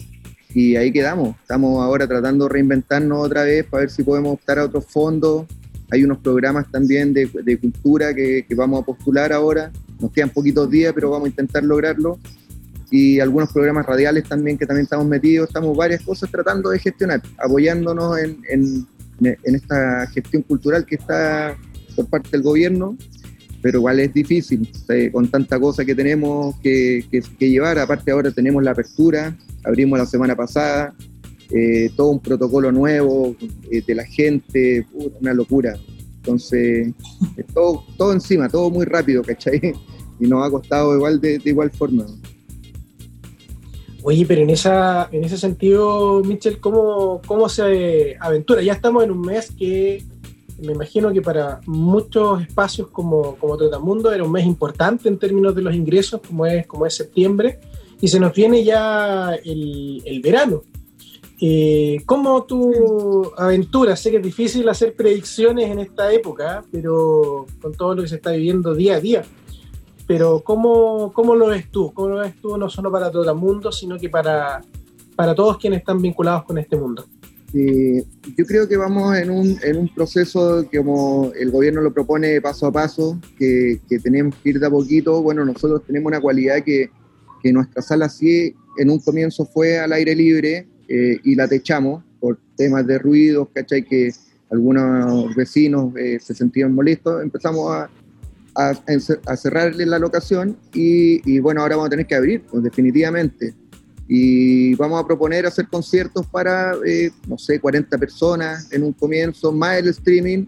[0.57, 1.37] y ahí quedamos.
[1.43, 5.45] Estamos ahora tratando de reinventarnos otra vez para ver si podemos optar a otros fondos.
[5.91, 7.29] Hay unos programas también de,
[7.61, 9.71] cultura que, vamos a postular ahora.
[10.01, 12.19] Nos quedan poquitos días, pero vamos a intentar lograrlo.
[12.91, 15.49] Y algunos programas radiales también que también estamos metidos.
[15.49, 21.55] Estamos varias cosas tratando de gestionar, apoyándonos en, en, esta gestión cultural que está
[21.95, 22.97] por parte del gobierno
[23.63, 27.81] pero igual es difícil eh, con tanta cosa que tenemos que, que, llevar.
[27.81, 30.95] Aparte ahora tenemos la apertura, abrimos la semana pasada,
[31.51, 33.37] eh, todo un protocolo nuevo
[33.71, 34.87] eh, de la gente,
[35.21, 35.77] una locura.
[36.19, 36.93] Entonces,
[37.55, 39.75] todo, todo encima, todo muy rápido, ¿cachai?
[40.19, 42.07] Y nos ha costado igual de, igual forma.
[44.03, 48.63] Oye, pero en, esa, en ese sentido, Michel, ¿cómo, ¿cómo se aventura?
[48.63, 50.05] Ya estamos en un mes que
[50.63, 55.63] me imagino que para muchos espacios como, como era un mes importante en términos de
[55.63, 57.59] los ingresos, como es, como es septiembre
[58.01, 60.63] y se nos viene ya el, el verano.
[61.41, 63.95] Eh, ¿Cómo tu aventura?
[63.95, 68.17] Sé que es difícil hacer predicciones en esta época, pero con todo lo que se
[68.17, 69.23] está viviendo día a día.
[70.07, 71.93] Pero ¿cómo, cómo lo ves tú?
[71.93, 74.63] ¿Cómo lo ves tú no solo para todo el mundo, sino que para,
[75.15, 77.05] para todos quienes están vinculados con este mundo?
[77.53, 78.05] Eh,
[78.37, 82.41] yo creo que vamos en un, en un proceso que como el gobierno lo propone
[82.41, 85.23] paso a paso, que, que tenemos que ir de a poquito.
[85.23, 86.91] Bueno, nosotros tenemos una cualidad que
[87.47, 92.03] que nuestra sala sí en un comienzo fue al aire libre eh, y la techamos
[92.19, 93.85] por temas de ruidos, ¿cachai?
[93.85, 94.11] Que
[94.51, 97.89] algunos vecinos eh, se sentían molestos, empezamos a,
[98.57, 103.55] a, cerrarle la locación y, bueno, ahora vamos a tener que abrir, pues definitivamente.
[104.09, 109.53] Y vamos a proponer hacer conciertos para, eh, no sé, 40 personas en un comienzo,
[109.53, 110.47] más el streaming,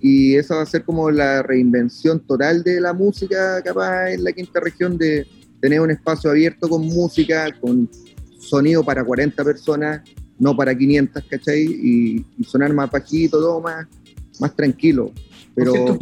[0.00, 4.32] y esa va a ser como la reinvención total de la música capaz en la
[4.32, 5.26] quinta región de,
[5.60, 7.88] tener un espacio abierto con música, con
[8.38, 10.02] sonido para 40 personas,
[10.38, 11.62] no para 500, ¿cachai?
[11.62, 13.86] Y, sonar más bajito, todo más,
[14.40, 15.12] más tranquilo,
[15.54, 15.98] pero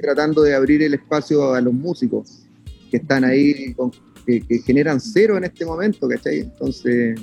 [0.00, 2.42] tratando de abrir el espacio a los músicos
[2.90, 3.90] que están ahí, con-
[4.26, 6.40] que, que generan cero en este momento, ¿cachai?
[6.40, 7.18] Entonces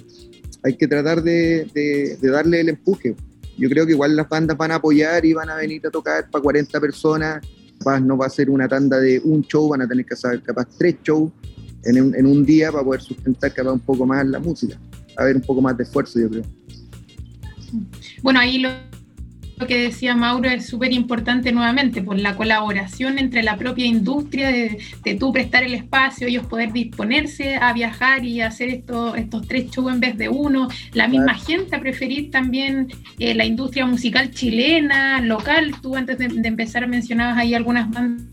[0.64, 3.16] hay que tratar de, de- de darle el empuje.
[3.58, 6.30] Yo creo que igual las bandas van a apoyar y van a venir a tocar
[6.30, 7.42] para 40 personas,
[7.80, 10.42] capaz no va a ser una tanda de un show, van a tener que hacer
[10.44, 11.32] capaz tres shows
[11.84, 14.78] en un, en un día para poder sustentar capaz un poco más la música.
[15.18, 16.44] A ver un poco más de esfuerzo, yo creo.
[18.22, 18.70] Bueno, ahí lo,
[19.58, 24.50] lo que decía Mauro es súper importante nuevamente, por la colaboración entre la propia industria,
[24.50, 29.48] de, de tú prestar el espacio, ellos poder disponerse a viajar y hacer esto- estos
[29.48, 33.88] tres shows en vez de uno, la misma gente a preferir también eh, la industria
[33.88, 38.24] musical chilena, local, tú antes de, de empezar mencionabas ahí algunas bandas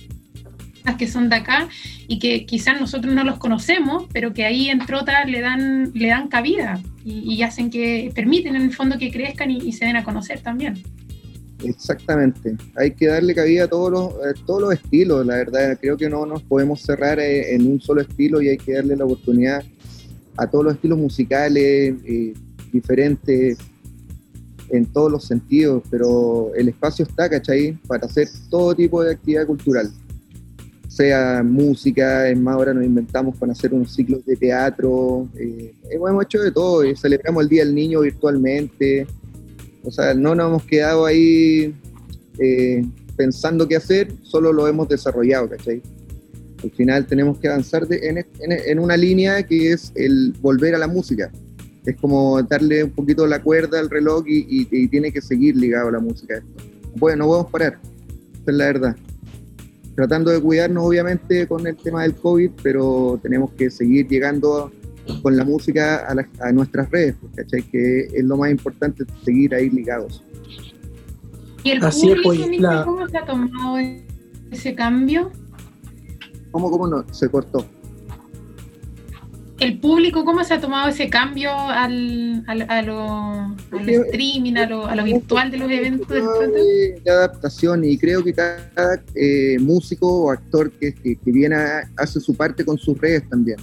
[0.93, 1.69] que son de acá
[2.07, 6.09] y que quizás nosotros no los conocemos, pero que ahí en Trota le dan, le
[6.09, 9.97] dan cabida y, hacen que, permiten en el fondo que crezcan y, y se den
[9.97, 10.83] a conocer también.
[11.63, 12.57] Exactamente.
[12.77, 15.79] Hay que darle cabida a todos los, a todos los estilos, la verdad.
[15.81, 18.97] Creo que no nos podemos cerrar eh, en un solo estilo y hay que darle
[18.97, 19.63] la oportunidad
[20.37, 22.35] a todos los estilos musicales eh,
[22.73, 23.59] diferentes
[24.71, 27.79] en todos los sentidos, pero el espacio está, ¿cachai?
[27.87, 29.91] Para hacer todo tipo de actividad cultural.
[30.95, 36.23] Sea música, es más, ahora nos inventamos con hacer unos ciclos de teatro, eh, hemos
[36.25, 39.05] hecho de todo, y celebramos el Día del Niño virtualmente,
[39.83, 41.75] o sea, no nos hemos quedado ahí
[42.39, 42.85] eh,
[43.17, 45.83] pensando qué hacer, solo lo hemos desarrollado, ¿cachai?
[46.63, 50.87] Al final tenemos que avanzar en- en una línea que es el volver a la
[50.87, 51.31] música.
[51.85, 55.57] Es como darle un poquito la cuerda al reloj y, y- y tiene que seguir
[55.57, 56.41] ligado a la música.
[56.97, 57.79] Bueno, no podemos parar,
[58.43, 58.97] esa es la verdad.
[59.95, 64.73] Tratando de cuidarnos obviamente con el tema del COVID, pero tenemos que seguir llegando
[65.23, 67.63] con la música a, la- a nuestras redes, pues, ¿cachai?
[67.63, 70.23] Que es lo más importante, seguir ahí ligados.
[71.63, 73.77] ¿Y el Así es, público, pues, la- cómo se ha tomado
[74.51, 75.31] ese cambio?
[76.51, 77.05] ¿Cómo, cómo no?
[77.13, 77.65] Se cortó.
[79.61, 82.99] ¿El público cómo se ha tomado ese cambio al, al, a lo,
[83.71, 88.25] al streaming, a lo, a lo virtual de los eventos de, de adaptación y creo
[88.25, 92.77] que cada eh, músico o actor que, que, que viene a- hace su parte con
[92.79, 93.59] sus redes también.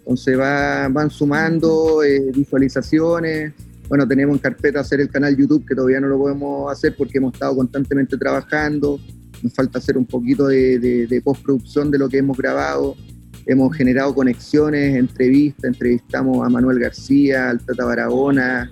[0.00, 3.52] Entonces va, van sumando eh, visualizaciones.
[3.88, 7.18] Bueno, tenemos en carpeta hacer el canal YouTube que todavía no lo podemos hacer porque
[7.18, 8.98] hemos estado constantemente trabajando.
[9.42, 12.96] Nos falta hacer un poquito de, de- de postproducción de lo que hemos grabado.
[13.46, 18.70] Hemos generado conexiones, entrevistas, entrevistamos a Manuel García, al Tata Barahona,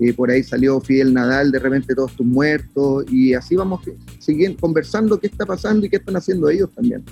[0.00, 3.80] eh, por ahí salió Fidel Nadal, de repente todos tus muertos, y así vamos
[4.18, 7.04] siguiendo conversando qué está pasando y qué están haciendo ellos también.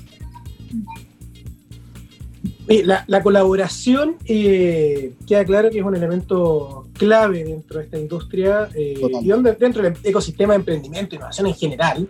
[2.68, 8.68] La, la colaboración eh, queda claro que es un elemento clave dentro de esta industria
[8.74, 12.08] eh, y dentro del ecosistema de emprendimiento e innovación en general,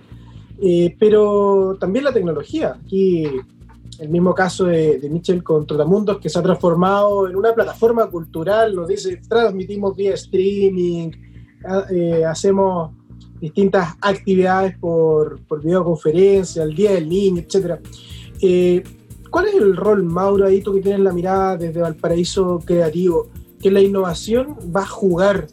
[0.61, 2.77] eh, pero también la tecnología.
[2.85, 3.25] Aquí
[4.03, 8.11] el mismo caso de, de Mitchell con Trotamundos, que se ha transformado en una plataforma
[8.11, 11.11] cultural, nos dice, transmitimos vía streaming,
[11.91, 12.91] eh, hacemos
[13.41, 17.81] distintas actividades por, por videoconferencia, el Día del Niño, etc.
[19.31, 23.29] ¿Cuál es el rol, Mauro, ahí tú que tienes la mirada desde Valparaíso Creativo,
[23.61, 25.47] que la innovación va a jugar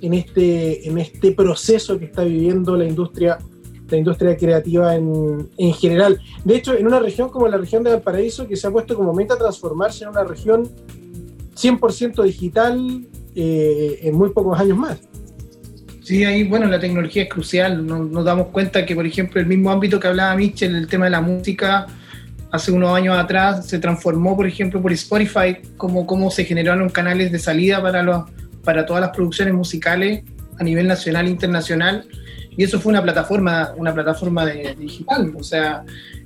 [0.00, 3.38] en este, en este proceso que está viviendo la industria,
[3.88, 6.20] la industria creativa en, en general?
[6.44, 9.12] De hecho, en una región como la región de Valparaíso, que se ha puesto como
[9.12, 10.68] meta transformarse en una región
[11.56, 14.98] 100% digital eh, en muy pocos años más.
[16.02, 17.84] Sí, ahí, bueno, la tecnología es crucial.
[17.84, 21.10] Nos, damos cuenta que, por ejemplo, el mismo ámbito que hablaba Mitchell, el tema de
[21.10, 21.86] la música,
[22.52, 27.32] hace unos años atrás se transformó, por ejemplo, por Spotify, como cómo se generaron canales
[27.32, 28.24] de salida para, los,
[28.62, 30.22] para todas las producciones musicales
[30.58, 32.06] a nivel nacional e internacional.
[32.56, 35.32] Y eso fue una plataforma, una plataforma de, digital.
[35.38, 35.84] O sea,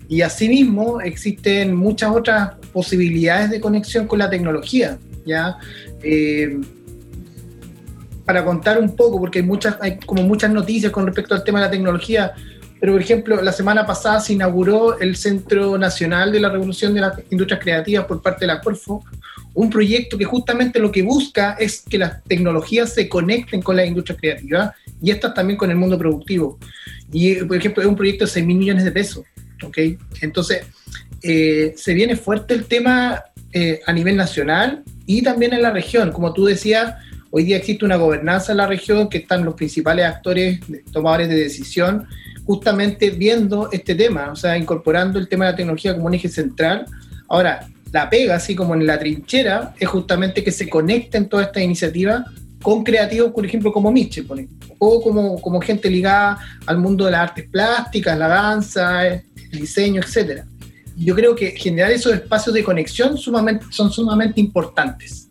[0.09, 4.99] y asimismo existen muchas otras posibilidades de conexión con la tecnología.
[5.25, 5.59] ¿ya?
[6.03, 6.59] Eh,
[8.25, 11.59] para contar un poco, porque hay muchas, hay como muchas noticias con respecto al tema
[11.59, 12.33] de la tecnología,
[12.79, 17.01] pero por ejemplo, la semana pasada se inauguró el Centro Nacional de la Revolución de
[17.01, 19.05] las Industrias Creativas por parte de la Corfo,
[19.53, 23.87] un proyecto que justamente lo que busca es que las tecnologías se conecten con las
[23.87, 24.71] industrias creativas
[25.03, 26.59] y estas también con el mundo productivo.
[27.13, 29.25] Y, por ejemplo, es un proyecto de 6 mil millones de pesos,
[29.65, 29.79] ¿ok?
[30.21, 30.67] Entonces,
[31.23, 36.13] eh, se viene fuerte el tema eh, a nivel nacional y también en la región.
[36.13, 36.95] Como tú decías,
[37.31, 40.61] hoy día existe una gobernanza en la región que están los principales actores,
[40.93, 42.07] tomadores de decisión,
[42.45, 46.29] justamente viendo este tema, o sea, incorporando el tema de la tecnología como un eje
[46.29, 46.87] central.
[47.29, 51.63] Ahora, la pega, así como en la trinchera, es justamente que se conecten todas estas
[51.63, 52.25] iniciativas
[52.63, 57.07] con creativos, por ejemplo, como Mitchell, por ejemplo, o como, como gente ligada al mundo
[57.07, 60.43] de las artes plásticas, la danza, el diseño, etc.
[60.97, 65.29] Yo creo que generar esos espacios de conexión sumamente, son sumamente importantes.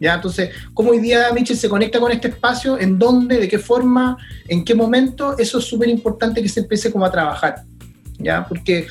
[0.00, 0.14] ¿Ya?
[0.14, 2.78] Entonces, ¿cómo hoy día Mitchell se conecta con este espacio?
[2.78, 3.38] ¿En dónde?
[3.38, 4.16] ¿De qué forma?
[4.48, 5.36] ¿En qué momento?
[5.36, 7.64] Eso es súper importante que se empiece como a trabajar.
[8.18, 8.46] ¿Ya?
[8.48, 8.86] Porque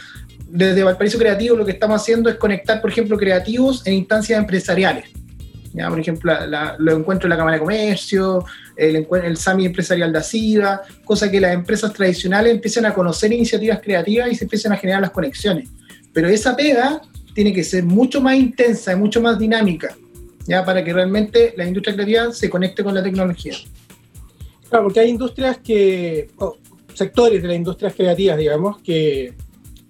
[0.47, 5.09] desde Valparaíso Creativo lo que estamos haciendo es conectar, por ejemplo, creativos en instancias empresariales.
[5.73, 5.89] ¿Ya?
[5.89, 8.45] Por ejemplo, la, la, lo encuentro en la Cámara de Comercio,
[8.75, 13.79] el, el SAMI empresarial de ASIVA, cosa que las empresas tradicionales empiecen a conocer iniciativas
[13.81, 15.69] creativas y se empiecen a generar las conexiones.
[16.13, 17.01] Pero esa pega
[17.33, 19.95] tiene que ser mucho más intensa y mucho más dinámica,
[20.45, 20.65] ¿ya?
[20.65, 23.55] para que realmente la industria creativa se conecte con la tecnología.
[24.69, 26.29] Claro, porque hay industrias que,
[26.93, 29.33] sectores de las industrias creativas, digamos, que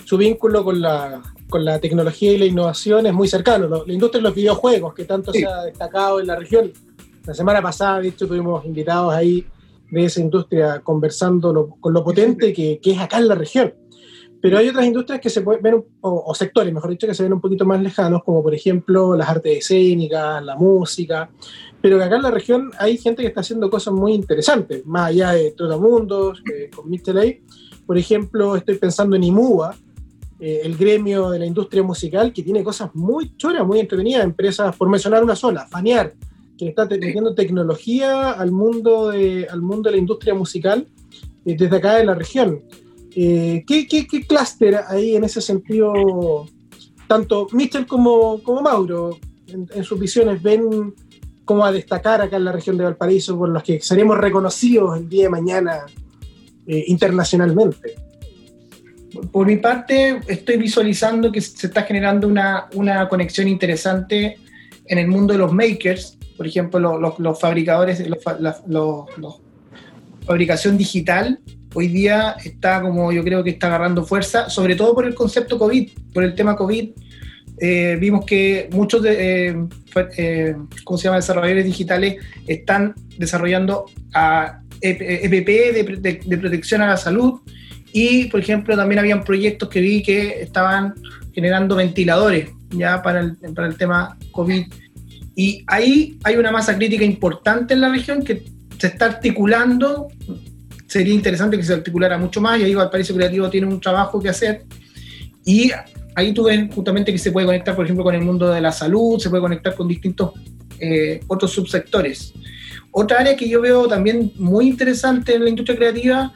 [0.06, 3.68] su vínculo con la, con la tecnología y la innovación es muy cercano.
[3.86, 5.40] La industria de los videojuegos, que tanto sí.
[5.40, 6.72] se ha destacado en la región.
[7.26, 9.46] La semana pasada, de hecho, tuvimos invitados ahí
[9.92, 13.74] de esa industria conversando lo, con lo potente que, que, es acá en la región.
[14.42, 17.24] Pero hay otras industrias que se pueden ver, o, o, sectores, mejor dicho, que se
[17.24, 21.30] ven un poquito más lejanos, como por ejemplo las artes escénicas, la música,
[21.82, 25.10] pero que acá en la región hay gente que está haciendo cosas muy interesantes, más
[25.10, 27.16] allá de Trotamundos, eh, con Mr.
[27.16, 27.42] Lay.
[27.86, 29.76] Por ejemplo, estoy pensando en IMUA,
[30.40, 34.76] eh, el gremio de la industria musical, que tiene cosas muy choras, muy entretenidas, empresas,
[34.76, 36.14] por mencionar una sola, Fanear,
[36.58, 40.88] que está metiendo tecnología al mundo de, al mundo de la industria musical
[41.46, 42.62] eh, desde acá de la región.
[43.16, 46.46] Eh, ¿qué, qué, qué clúster hay en ese sentido?
[47.08, 49.18] Tanto Michel como, como Mauro,
[49.48, 50.94] en, en, sus visiones, ven
[51.44, 55.10] cómo a destacar acá en la región de Valparaíso por los que seremos reconocidos el
[55.10, 55.86] día de mañana
[56.68, 57.96] eh, internacionalmente.
[59.32, 64.38] Por mi parte, estoy visualizando que se está generando una, una conexión interesante
[64.86, 69.42] en el mundo de los makers, por ejemplo, los, los, los fabricadores, los, los,
[70.26, 71.40] fabricación digital,
[71.74, 75.58] hoy día está como yo creo que está agarrando fuerza, sobre todo por el concepto
[75.58, 76.90] COVID, por el tema COVID.
[77.62, 79.56] Eh, vimos que muchos de, eh,
[80.18, 81.18] eh, ¿cómo se llama?
[81.18, 85.48] desarrolladores digitales están desarrollando a EPP
[86.00, 87.42] de, de, protección a la salud
[87.92, 90.94] y, por ejemplo, también habían proyectos que vi que estaban
[91.34, 94.66] generando ventiladores ya para el, para el tema COVID.
[95.36, 98.44] Y ahí hay una masa crítica importante en la región que
[98.78, 100.08] se está articulando.
[100.88, 102.60] Sería interesante que se articulara mucho más.
[102.60, 104.64] Y ahí Valparaíso Creativo tiene un trabajo que hacer.
[105.46, 105.72] Y
[106.16, 108.72] ahí tú ves justamente que se puede conectar, por ejemplo, con el mundo de la
[108.72, 110.34] salud, se puede conectar con distintos
[110.80, 112.34] eh, otros subsectores.
[112.92, 116.34] Otra área que yo veo también muy interesante en la industria creativa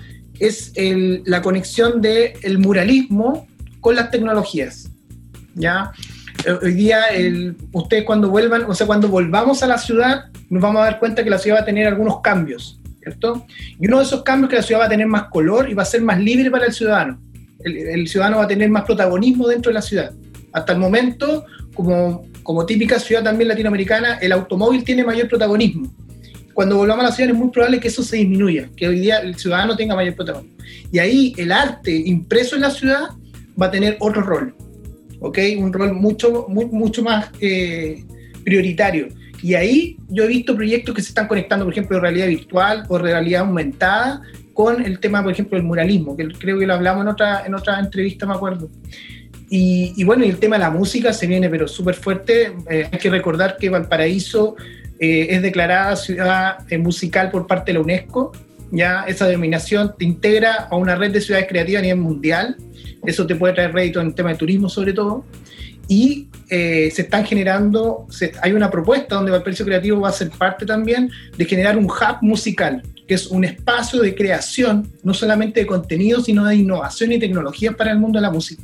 [0.48, 0.74] es
[1.26, 3.48] la conexión del el muralismo
[3.80, 4.90] con las tecnologías.
[5.56, 5.92] ¿ya?
[6.62, 10.82] Hoy día, el, ustedes cuando vuelvan, o sea, cuando volvamos a la ciudad, nos vamos
[10.82, 13.46] a dar cuenta que la ciudad va a tener algunos cambios, ¿cierto?
[13.80, 15.74] Y uno de esos cambios es que la ciudad va a tener más color y
[15.74, 17.22] va a ser más libre para el ciudadano.
[17.64, 20.12] El, el ciudadano va a tener más protagonismo dentro de la ciudad.
[20.52, 25.90] Hasta el momento, como, como típica ciudad también latinoamericana, el automóvil tiene mayor protagonismo
[26.54, 29.20] cuando volvamos a la ciudad es muy probable que eso se disminuya, que hoy día
[29.20, 30.58] el ciudadano tenga mayor protagonismo.
[30.92, 33.10] Y ahí el arte impreso en la ciudad
[33.60, 34.56] va a tener otro rol,
[35.20, 35.40] ¿ok?
[35.58, 38.04] Un rol mucho, muy, mucho más eh,
[38.44, 39.08] prioritario.
[39.42, 42.86] Y ahí yo he visto proyectos que se están conectando, por ejemplo, de realidad virtual
[42.88, 44.22] o realidad aumentada
[44.54, 47.56] con el tema, por ejemplo, del muralismo, que creo que lo hablamos en otra, en
[47.56, 48.70] otra entrevista, me acuerdo.
[49.50, 52.54] Y, y bueno, y el tema de la música se viene, pero súper fuerte.
[52.70, 54.56] Eh, hay que recordar que Valparaíso
[55.00, 58.32] eh, es declarada ciudad eh, musical por parte de la UNESCO.
[58.72, 62.58] Ya esa denominación te integra a una red de ciudades creativas a nivel mundial.
[63.06, 65.26] Eso te puede traer rédito en el tema de turismo, sobre todo.
[65.88, 70.30] Y eh, se están generando, se, hay una propuesta donde Valparaíso Creativo va a ser
[70.30, 75.60] parte también de generar un hub musical, que es un espacio de creación, no solamente
[75.60, 78.64] de contenido, sino de innovación y tecnología para el mundo de la música.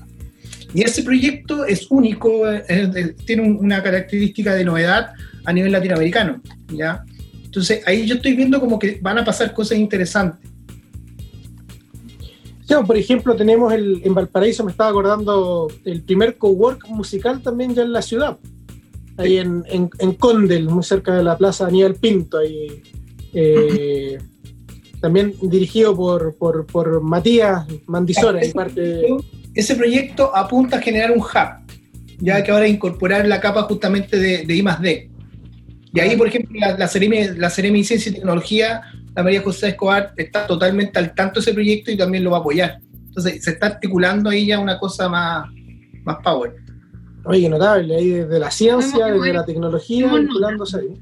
[0.74, 5.12] Y ese proyecto es único, es, es, tiene un, una característica de novedad
[5.46, 6.42] a nivel latinoamericano,
[6.74, 7.04] ¿ya?
[7.44, 10.50] Entonces ahí yo estoy viendo como que van a pasar cosas interesantes.
[12.68, 17.74] Ya, por ejemplo, tenemos el, en Valparaíso, me estaba acordando, el primer cowork musical también
[17.74, 18.38] ya en la ciudad,
[19.18, 19.38] ahí sí.
[19.38, 22.84] en, en, en, Condel, muy cerca de la plaza Aníbal Pinto, ahí,
[23.34, 24.20] eh,
[25.02, 28.40] también dirigido por, por, por Matías Mandisora.
[28.40, 29.08] Ese, parte...
[29.56, 31.76] ese proyecto apunta a generar un hub,
[32.20, 35.10] ya que ahora incorporar la capa justamente de, de I +D.
[35.94, 38.82] Y ahí, por ejemplo, la, la Ceremi, la Ceremi de Ciencia y Tecnología,
[39.16, 42.38] la María José Escobar, está totalmente al tanto de ese proyecto y también lo va
[42.38, 42.80] a apoyar.
[43.08, 45.50] Entonces, se está articulando ahí ya una cosa más,
[46.04, 46.56] más power.
[47.26, 50.94] Oye, notable, ahí desde la ciencia, desde la tecnología, vinculándose ahí.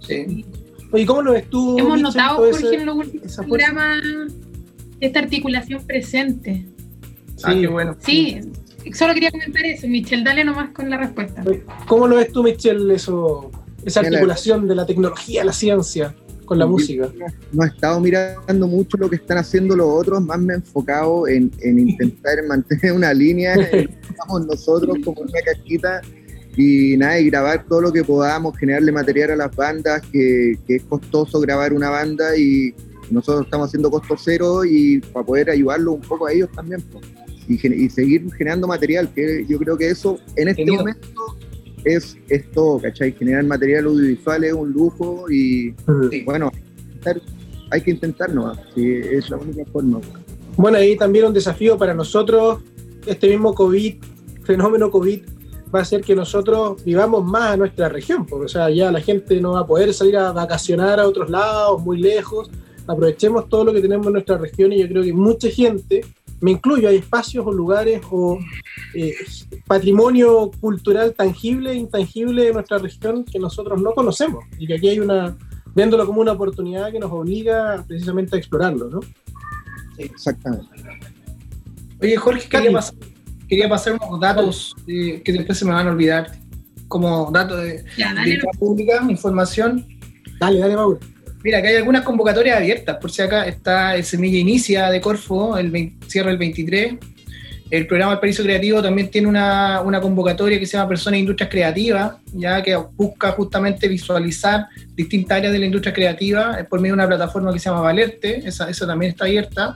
[0.00, 0.44] Sí.
[0.90, 1.78] Oye, ¿cómo lo ves tú?
[1.78, 4.02] Hemos Michel, notado, por ese- ejemplo, en los programas
[5.00, 6.66] esta articulación presente.
[7.42, 7.60] Ah, Sí.
[7.60, 7.96] qué bueno.
[8.00, 8.40] Sí,
[8.94, 11.42] solo quería comentar eso, Michelle, dale nomás con la respuesta.
[11.86, 13.50] ¿Cómo lo ves tú, Michelle, eso,
[13.84, 16.14] esa articulación de la tecnología, la ciencia
[16.44, 17.08] con la Yo- música?
[17.52, 21.26] no he estado mirando mucho lo que están haciendo los otros, más me he enfocado
[21.26, 26.00] en, en intentar mantener una línea, estamos nosotros como una casquita
[26.56, 30.76] y nada, y grabar todo lo que podamos, generarle material a las bandas, que, que
[30.76, 32.74] es costoso grabar una banda y
[33.10, 36.80] nosotros estamos haciendo costo cero y para poder ayudarlos un poco a ellos también.
[36.92, 37.04] pues.
[37.46, 37.58] Y,
[37.90, 40.78] seguir generando material, que yo creo que eso en este Genial.
[40.78, 41.36] momento
[41.84, 43.12] es, es todo, ¿cachai?
[43.12, 45.74] Generar material audiovisual es un lujo y
[46.10, 46.22] Sí.
[46.24, 46.50] bueno,
[47.70, 50.00] hay que intentar nomás, sí, es la única forma.
[50.56, 52.60] Bueno, ahí también un desafío para nosotros,
[53.06, 53.96] este mismo COVID,
[54.44, 55.20] fenómeno COVID,
[55.74, 59.00] va a hacer que nosotros vivamos más a nuestra región, porque o sea, ya la
[59.00, 62.48] gente no va a poder salir a vacacionar a otros lados, muy lejos.
[62.86, 66.02] Aprovechemos todo lo que tenemos en nuestra región y yo creo que mucha gente,
[66.40, 68.38] me incluyo, hay espacios o lugares o
[68.94, 69.14] eh,
[69.66, 74.88] patrimonio cultural tangible e intangible de nuestra región que nosotros no conocemos y que aquí
[74.88, 75.36] hay una,
[75.74, 79.00] viéndolo como una oportunidad que nos obliga precisamente a explorarlo, ¿no?
[79.96, 80.68] Exactamente.
[82.00, 82.94] Oye, Jorge, quería pasar,
[83.48, 86.32] quería pasar unos datos eh, que después se me van a olvidar,
[86.88, 89.86] como datos de, Ya, de dale la pública, información.
[90.38, 90.98] Dale, dale, Mauro.
[91.44, 95.58] Mira, que hay algunas convocatorias abiertas, por si acá está el Semilla Inicia de Corfo,
[95.58, 96.94] el 20 cierra el 23.
[97.70, 101.20] El programa El Paraíso Creativo también tiene una, una convocatoria que se llama Personas e
[101.20, 106.80] Industrias Creativas, ya que busca justamente visualizar distintas áreas de la industria creativa eh, por
[106.80, 109.74] medio de una plataforma que se llama Valerte, esa, esa también está abierta.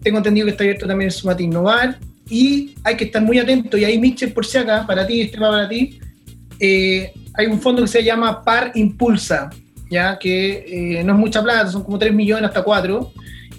[0.00, 1.98] Tengo entendido que está abierto también el Sumate Innovar
[2.30, 3.76] y hay que estar muy atento.
[3.76, 5.98] Y ahí, Mitchell, por si acá, para ti, este va para ti,
[6.60, 9.50] eh, hay un fondo que se llama Par Impulsa,
[9.94, 10.36] ya que
[10.98, 13.12] eh, no es mucha plata, son como 3 millones hasta 4,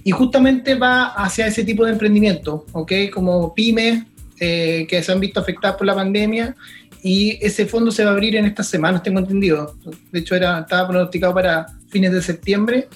[0.04, 2.92] y justamente va hacia ese tipo de emprendimiento, ¿ok?
[3.14, 4.04] Como pymes
[4.40, 6.56] eh, que se han visto afectadas por la pandemia,
[7.02, 9.76] y ese fondo se va a abrir en estas semanas, tengo entendido.
[10.12, 12.88] De hecho, era, estaba pronosticado para fines de septiembre,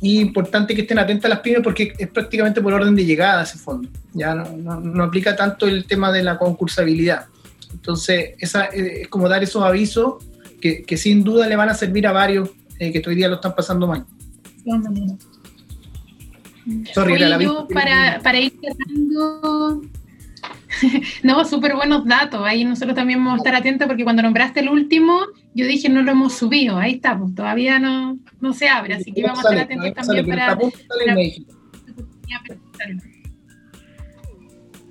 [0.00, 3.58] y importante que estén atentas las pymes porque es prácticamente por orden de llegada ese
[3.58, 3.88] fondo.
[4.14, 7.26] Ya no, no- no aplica tanto el tema de la concursabilidad.
[7.72, 10.14] Entonces, esa, eh, es como dar esos avisos
[10.60, 13.36] que, que sin duda le van a servir a varios eh, que hoy día lo
[13.36, 14.06] están pasando mal.
[16.92, 19.82] Sorry, Oye, la yo para, para ir cerrando,
[21.22, 24.68] no, súper buenos datos, ahí nosotros también vamos a estar atentos porque cuando nombraste el
[24.68, 25.20] último,
[25.54, 29.12] yo dije no lo hemos subido, ahí está, pues todavía no, no se abre, así
[29.12, 30.56] que vamos a estar atentos también para...
[30.56, 30.66] para-.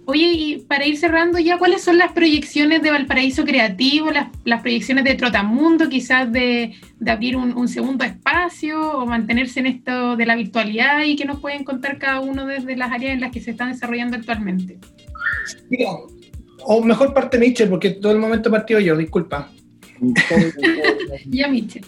[0.10, 4.62] Oye, y para ir cerrando ya, ¿cuáles son las proyecciones de Valparaíso Creativo, las, las
[4.62, 10.16] proyecciones de Trotamundo, quizás de, de abrir un, un segundo espacio o mantenerse en esto
[10.16, 13.34] de la virtualidad y que nos pueden contar cada uno desde las áreas en las
[13.34, 14.80] que se están desarrollando actualmente?
[15.70, 15.90] Mira,
[16.64, 19.52] o mejor parte Mitchell, porque todo el momento partido yo, disculpa.
[21.26, 21.86] Ya, Michel.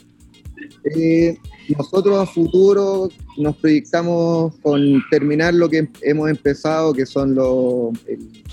[0.96, 1.38] Eh,
[1.78, 3.10] nosotros a futuro
[3.40, 8.44] nos proyectamos con terminar lo que hemos empezado, que son los el-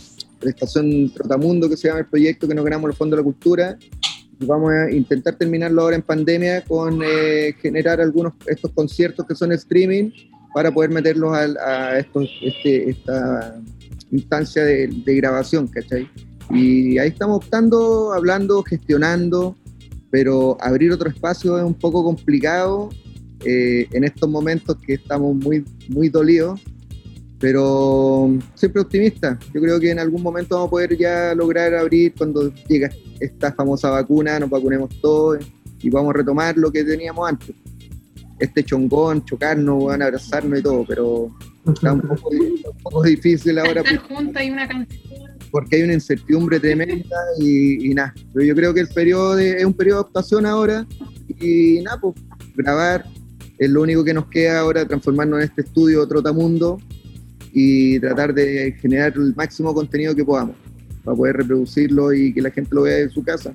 [0.41, 3.25] la estación Trotamundo, que se llama el proyecto que nos ganamos el Fondo de la
[3.25, 3.79] Cultura.
[4.41, 9.51] Vamos a intentar terminarlo ahora en pandemia con eh, generar algunos estos conciertos que son
[9.53, 10.11] streaming
[10.55, 13.61] para poder meterlos al- a, estos, esta
[14.13, 16.09] instancia de, de grabación, ¿cachai?
[16.51, 19.57] Y ahí estamos optando, hablando, gestionando,
[20.11, 22.91] pero abrir otro espacio es un poco complicado
[23.45, 26.61] eh, en estos momentos que estamos muy, muy dolidos,
[27.39, 29.39] pero siempre optimista.
[29.55, 32.89] Yo creo que en algún momento vamos a poder ya lograr abrir cuando llegue
[33.21, 35.39] esta famosa vacuna, nos vacunemos todos
[35.81, 37.55] y vamos a retomar lo que teníamos antes.
[38.39, 41.31] Este chongón, chocarnos, van a abrazarnos y todo, pero
[41.73, 45.01] está un poco, un poco difícil ahora Estar juntos y una canción.
[45.51, 48.15] porque hay una incertidumbre tremenda y, y nada.
[48.35, 50.87] Pero yo creo que el periodo de- es un periodo de adaptación ahora
[51.41, 52.15] y nada, pues
[52.57, 53.05] grabar
[53.59, 56.81] es lo único que nos queda ahora, transformarnos en este estudio Trotamundo
[57.53, 60.57] y tratar de generar el máximo contenido que podamos
[61.05, 63.55] para poder reproducirlo y que la gente lo vea en su casa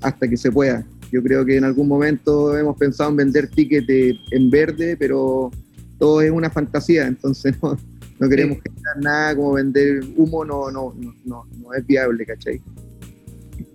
[0.00, 0.86] hasta que se pueda.
[1.10, 5.50] Yo creo que en algún momento hemos pensado en vender tickets en verde, pero
[5.98, 7.76] todo es una fantasía, entonces no,
[8.20, 12.60] no queremos generar nada como vender humo, no, no, no, no, no es viable, ¿cachai?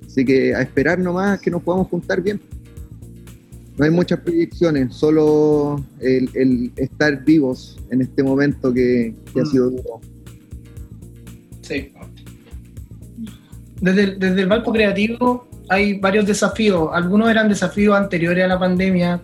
[0.05, 2.39] Así que a esperar nomás que nos podamos juntar bien.
[3.78, 9.43] No hay muchas proyecciones, solo el, el estar vivos en este momento que, que ha
[9.43, 9.47] Mm.
[9.47, 10.01] sido duro.
[11.61, 11.91] Sí.
[13.82, 16.89] Desde el, desde el Balco Creativo hay varios desafíos.
[16.93, 19.21] Algunos eran desafíos anteriores a la pandemia,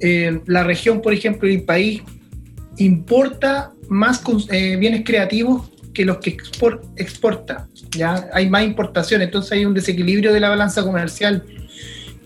[0.00, 2.02] eh, la región, por ejemplo, el país
[2.78, 7.68] importa más eh, bienes creativos que los que expor- exporta.
[7.96, 8.28] ¿ya?
[8.32, 11.44] Hay más importación, entonces hay un desequilibrio de la balanza comercial.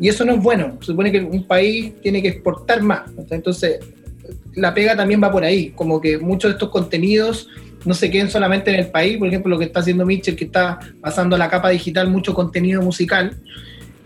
[0.01, 0.78] Y eso no es bueno.
[0.80, 3.11] Se supone que un país tiene que exportar más.
[3.30, 3.78] Entonces,
[4.55, 5.70] la pega también va por ahí.
[5.70, 7.49] Como que muchos de estos contenidos
[7.84, 9.18] no se queden solamente en el país.
[9.18, 12.34] Por ejemplo, lo que está haciendo Mitchell, que está pasando a la capa digital mucho
[12.34, 13.36] contenido musical.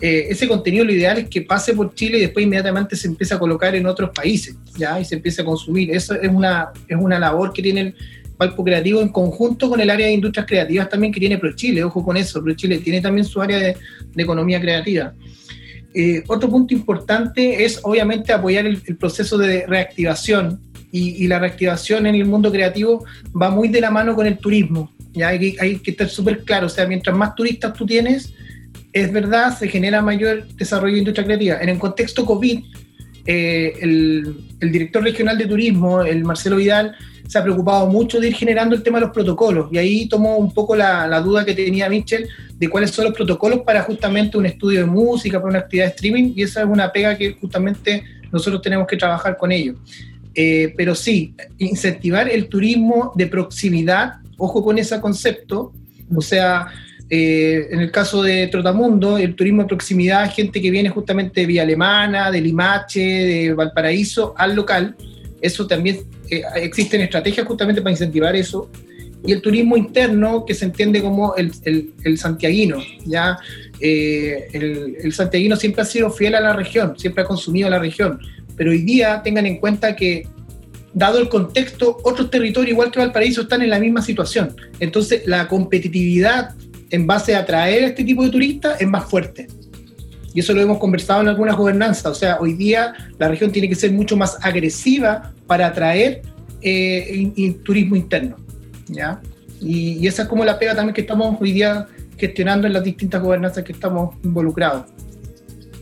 [0.00, 3.34] Eh, ese contenido lo ideal es que pase por Chile y después inmediatamente se empiece
[3.34, 4.98] a colocar en otros países, ¿ya?
[4.98, 5.92] Y se empiece a consumir.
[5.92, 7.94] Eso es una, es una labor que tiene el
[8.36, 12.04] Palpo Creativo en conjunto con el área de industrias creativas también que tiene ProChile, ojo
[12.04, 13.76] con eso, ProChile tiene también su área de
[14.16, 15.12] economía creativa.
[15.94, 22.14] Eh, otro punto importante es obviamente apoyar el, proceso de reactivación y, la reactivación en
[22.14, 23.04] el mundo creativo
[23.40, 24.92] va muy de la mano con el turismo.
[25.12, 28.32] Ya hay que estar súper claro, o sea, mientras más turistas tú tienes,
[28.92, 31.58] es verdad, se genera mayor desarrollo de industria creativa.
[31.60, 32.60] En el contexto COVID,
[33.26, 36.96] eh, el, el director regional de turismo, el Marcelo Vidal,
[37.32, 39.68] se ha preocupado mucho de ir generando el tema de los protocolos.
[39.72, 42.28] Y ahí tomó un poco la, duda que tenía Mitchell
[42.58, 45.90] de cuáles son los protocolos para justamente un estudio de música, para una actividad de
[45.92, 46.34] streaming.
[46.36, 49.76] Y esa es una pega que justamente nosotros tenemos que trabajar con ellos.
[50.34, 55.72] Eh, pero sí, incentivar el turismo de proximidad, ojo con ese concepto,
[56.14, 56.66] o sea,
[57.08, 61.46] eh, en el caso de Trotamundo, el turismo de proximidad, gente que viene justamente de
[61.46, 64.96] Vía Alemana, de Limache, de Valparaíso, al local,
[65.42, 68.70] eso también eh, existen estrategias justamente para incentivar eso.
[69.24, 73.38] Y el turismo interno, que se entiende como el, el, el santiaguino, ¿ya?
[73.78, 77.78] Eh, el, el santiaguino siempre ha sido fiel a la región, siempre ha consumido la
[77.78, 78.18] región,
[78.56, 80.26] pero hoy día tengan en cuenta que
[80.92, 84.56] dado el contexto, otros territorios, igual que Valparaíso, están en la misma situación.
[84.80, 86.54] Entonces, la competitividad
[86.90, 89.46] en base a atraer a este tipo de turistas es más fuerte.
[90.34, 92.06] Y eso lo hemos conversado en algunas gobernanzas.
[92.06, 96.22] O sea, hoy día la región tiene que ser mucho más agresiva para atraer
[96.62, 98.36] eh, turismo interno.
[98.88, 99.20] ¿ya?
[99.60, 103.22] Y, esa es como la pega también que estamos hoy día gestionando en las distintas
[103.22, 104.86] gobernanzas que estamos involucrados.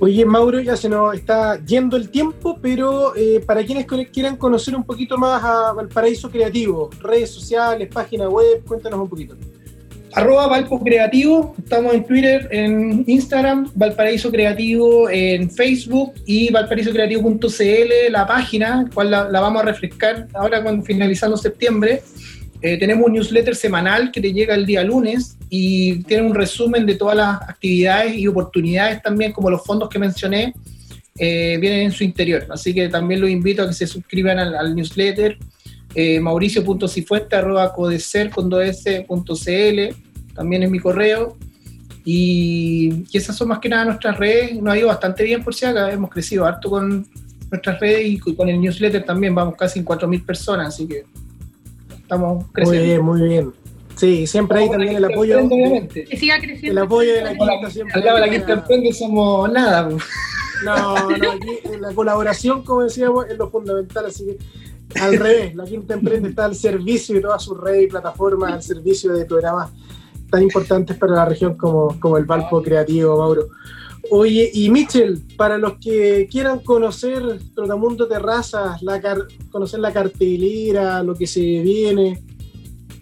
[0.03, 4.75] Oye, Mauro, ya se nos está yendo el tiempo, pero eh, para quienes quieran conocer
[4.75, 9.37] un poquito más a Valparaíso Creativo, redes sociales, página web, cuéntanos un poquito.
[10.13, 18.27] Arroba Valpo Creativo, estamos en Twitter, en Instagram, Valparaíso Creativo, en Facebook y valparaísocreativo.cl, la
[18.27, 22.03] página, cual la, vamos a refrescar ahora cuando finalizando septiembre.
[22.61, 26.87] Eh, tenemos un newsletter semanal que te llega el día lunes y tiene un resumen
[26.87, 30.55] de todas las actividades y oportunidades también, como los fondos que mencioné,
[31.19, 32.47] eh, vienen en su interior.
[32.51, 35.39] Así que también los invito a que se suscriban al newsletter
[35.95, 39.95] eh, mauricio.cifuente arroba codecer con 2s.cl,
[40.35, 41.37] también es mi correo.
[42.05, 44.61] Y, y esas son más que nada nuestras redes.
[44.61, 47.07] Nos ha ido bastante bien por si acá, hemos crecido harto con
[47.51, 51.05] nuestras redes y con el newsletter también, vamos casi en 4.000 personas, así que
[52.01, 52.85] estamos Muy creciendo.
[52.87, 53.53] bien, muy bien.
[53.97, 56.05] Sí, siempre hay también el apoyo, Obviamente.
[56.05, 56.83] Que siga el creciendo.
[56.83, 58.01] apoyo de la Al quinta siempre.
[58.03, 59.89] lado de la quinta emprende somos nada.
[59.91, 60.03] pues.
[60.65, 64.39] No, no, aquí la colaboración, como decíamos, es lo fundamental, así que
[65.01, 68.63] al revés, la Quinta Emprende está al servicio de todas sus redes y plataformas, al
[68.63, 69.71] servicio de programas
[70.31, 73.49] tan importantes para la región como, como el Valpo Creativo, Mauro.
[74.11, 77.23] Oye, y Michel, para los que quieran conocer
[77.55, 82.23] Trotamundo Terrazas, la car- conocer la cartelera, lo que se viene,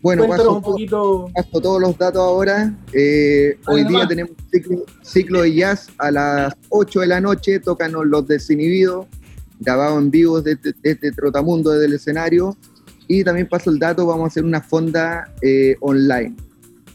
[0.03, 1.26] Bueno, cuéntanos paso, un poquito.
[1.34, 2.74] paso todos los datos ahora.
[2.93, 8.05] Eh, hoy día tenemos ciclo, ciclo de jazz a las 8 de la noche, tócanos
[8.07, 9.07] los desinhibidos,
[9.61, 12.56] grabado en vivo desde, desde Trotamundo, desde el escenario.
[13.06, 16.34] Y también paso el dato, vamos a hacer una fonda eh, online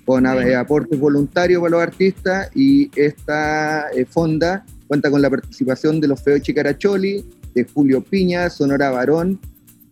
[0.06, 6.02] con eh, aportes voluntarios para los artistas y esta eh, fonda cuenta con la participación
[6.02, 9.40] de los Feo Chicaracholi, de Julio Piña, Sonora Barón,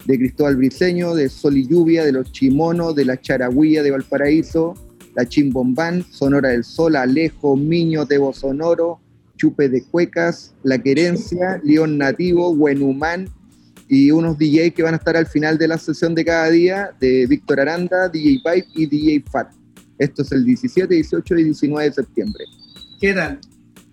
[0.05, 4.73] de Cristóbal Briceño, de Sol y Lluvia, de los Chimonos, de la Charagüía de Valparaíso,
[5.15, 8.99] la Chimbombán, Sonora del Sol, Alejo, Miño, Tebo Sonoro,
[9.41, 13.27] Chupe de Cuecas, La Querencia, León Nativo, Buenhumán
[13.87, 16.91] y unos DJs que van a estar al final de la sesión de cada día
[16.99, 19.51] de Víctor Aranda, DJ Pipe y DJ Fat.
[19.97, 22.43] Esto es el 17, 18 y 19 de septiembre.
[22.99, 23.39] ¿Qué tal?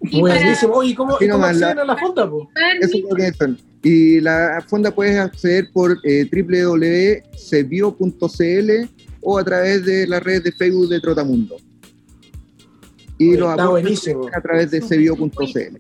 [0.03, 0.75] Y para Buenísimo.
[0.75, 2.29] Oye, ¿y ¿cómo, y cómo nomás la- acceden a la fonda?
[2.31, 2.51] po?
[2.83, 3.59] Eso es lo que son.
[3.83, 8.71] Y la fonda puedes acceder por eh, www.cebio.cl
[9.23, 11.57] o a través de la red de Facebook de Trotamundo.
[13.19, 14.29] Y los está buenísimo.
[14.33, 15.79] a través de cebio.cl.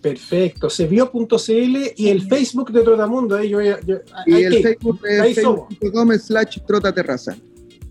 [0.00, 3.42] Perfecto, sevio.cl y el Facebook de Trotamundo.
[3.42, 3.76] Yo, yo-
[4.26, 7.32] Y el que- Facebook es facebook.com slash trotaterraza.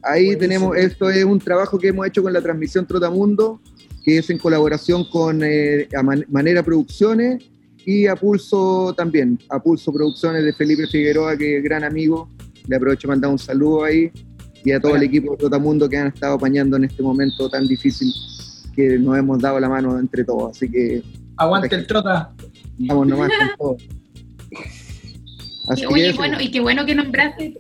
[0.01, 0.39] Ahí Buenísimo.
[0.39, 3.59] tenemos, esto es un trabajo que hemos hecho con la transmisión Trotamundo,
[4.03, 5.87] que es en colaboración con eh,
[6.29, 7.43] Manera Producciones
[7.85, 12.29] y a Pulso también, a Pulso Producciones de Felipe Figueroa, que es gran amigo.
[12.67, 14.11] Le aprovecho para mandar un saludo ahí
[14.63, 17.67] y a todo el equipo de Trotamundo que han estado apañando en este momento tan
[17.67, 18.11] difícil
[18.75, 20.57] que nos hemos dado la mano entre todos.
[20.57, 21.03] Así que
[21.37, 22.31] Aguante el trota.
[22.77, 23.77] vamos nomás con todo.
[25.69, 27.57] Así Y, oye, bueno, y qué bueno que nombraste,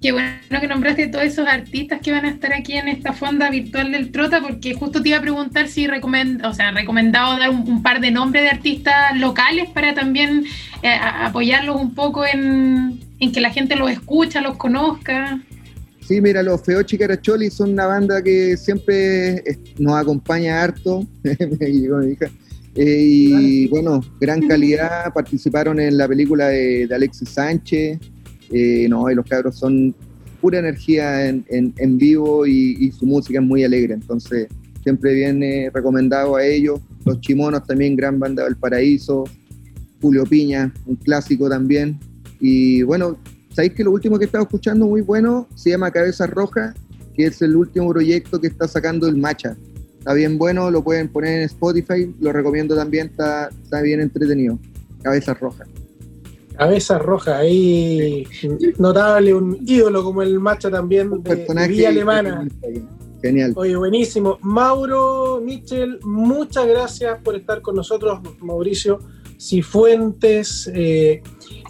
[0.00, 3.50] qué bueno que nombraste todos esos artistas que van a estar aquí en esta fonda
[3.50, 7.50] virtual del Trota, porque justo te iba a preguntar si recomend, o sea, recomendado dar
[7.50, 10.44] un, un par de nombres de artistas locales para también
[10.82, 15.38] eh, apoyarlos un poco en, en que la gente los escucha, los conozca.
[16.06, 21.06] Sí, mira, los Feochi Caracholi son una banda que siempre eh, nos acompaña harto.
[21.22, 22.30] Me llegó mi hija.
[22.74, 25.12] Eh, y bueno, gran calidad.
[25.14, 27.98] Participaron en la película de, de Alexis Sánchez.
[28.50, 29.94] Eh, no, y los cabros son
[30.40, 33.94] pura energía en, en- en vivo y, y su música es muy alegre.
[33.94, 34.48] Entonces,
[34.82, 36.80] siempre viene recomendado a ellos.
[37.04, 39.24] Los Chimonos también, gran banda del Paraíso.
[40.00, 41.98] Julio Piña, un clásico también.
[42.40, 43.16] Y bueno,
[43.54, 46.74] sabéis que lo último que he estado escuchando muy bueno se llama Cabeza Roja,
[47.14, 49.56] que es el último proyecto que está sacando el Macha.
[49.98, 54.58] Está bien bueno, lo pueden poner en Spotify, lo recomiendo también, está, está bien entretenido.
[55.02, 55.64] Cabeza Roja.
[56.56, 58.26] Cabeza roja, ahí
[58.78, 62.46] notable, un ídolo como el macho también Un de, de Villa Alemana.
[63.22, 63.52] Genial.
[63.56, 64.38] Oye, buenísimo.
[64.42, 68.20] Mauro, Michel, muchas gracias por estar con nosotros.
[68.40, 68.98] Mauricio
[69.42, 71.22] Cifuentes, eh,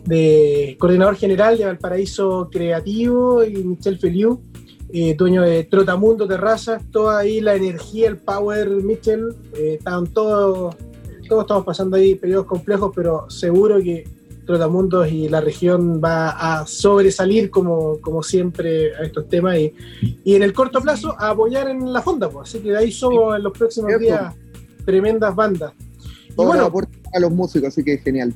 [0.04, 4.42] de coordinador general de Valparaíso Creativo, y Michel Feliu,
[4.92, 6.82] eh, dueño de Trotamundo Terrazas.
[6.90, 9.34] Toda ahí la energía, el power, Michel.
[9.54, 10.76] eh, estaban todos,
[11.28, 14.04] todos estamos pasando ahí periodos complejos, pero seguro que
[14.44, 19.72] Trotamundos y la región va a sobresalir como, como siempre a estos temas y,
[20.24, 22.48] y en el corto plazo a apoyar en la fonda, pues.
[22.48, 24.34] así que de ahí somos en los próximos días
[24.84, 25.72] tremendas bandas.
[26.36, 28.32] Todo bueno, aporta a los músicos, así que genial.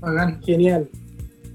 [0.00, 0.40] Bacán.
[0.42, 0.88] genial.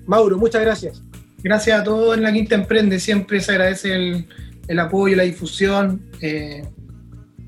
[0.05, 1.01] Mauro, muchas gracias.
[1.43, 4.27] Gracias a todos en la Quinta Emprende, siempre se agradece el,
[4.67, 6.01] el apoyo, la difusión.
[6.21, 6.63] eh,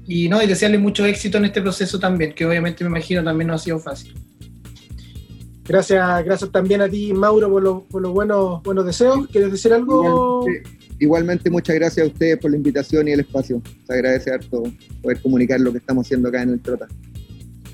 [0.06, 3.48] y no, y desearle mucho éxito en este proceso también, que obviamente me imagino también
[3.48, 4.14] no ha sido fácil.
[5.66, 9.26] Gracias, gracias también a ti, Mauro, por, los- por los buenos, buenos deseos.
[9.28, 10.41] ¿Quieres decir algo?
[10.46, 10.70] Igualmente,
[11.00, 13.62] igualmente, muchas gracias a ustedes por la invitación y el espacio.
[13.88, 14.64] Se agradece harto
[15.02, 16.88] poder comunicar lo que estamos haciendo acá en el Trota.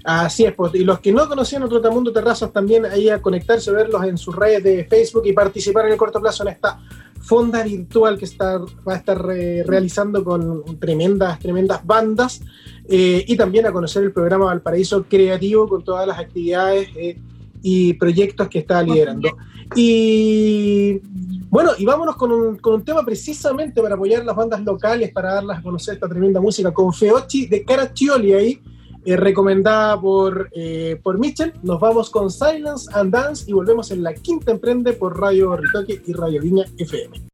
[0.04, 3.72] Así es, pues, y los que no conocían a Trotamundo Terrazas también ahí a conectarse,
[3.72, 6.80] verlos en sus redes de Facebook y participar en el corto plazo en esta
[7.22, 12.42] fonda virtual que está, va a estar eh, realizando con tremendas, tremendas bandas
[12.88, 17.20] eh, y también a conocer el programa Valparaíso Creativo con todas las actividades eh,
[17.62, 19.30] y proyectos que está liderando.
[19.76, 21.00] Y
[21.50, 25.36] bueno, y vámonos con un, con un tema precisamente para apoyar las bandas locales, para
[25.36, 28.62] darlas a conocer esta tremenda música, con Feochi de Caraccioli ahí,
[29.06, 31.54] eh, recomendada por, eh, por Mitchell.
[31.64, 36.02] Nos vamos con Silence and Dance y volvemos en la quinta emprende por Radio Ritoque
[36.06, 37.29] y Radio Viña FM.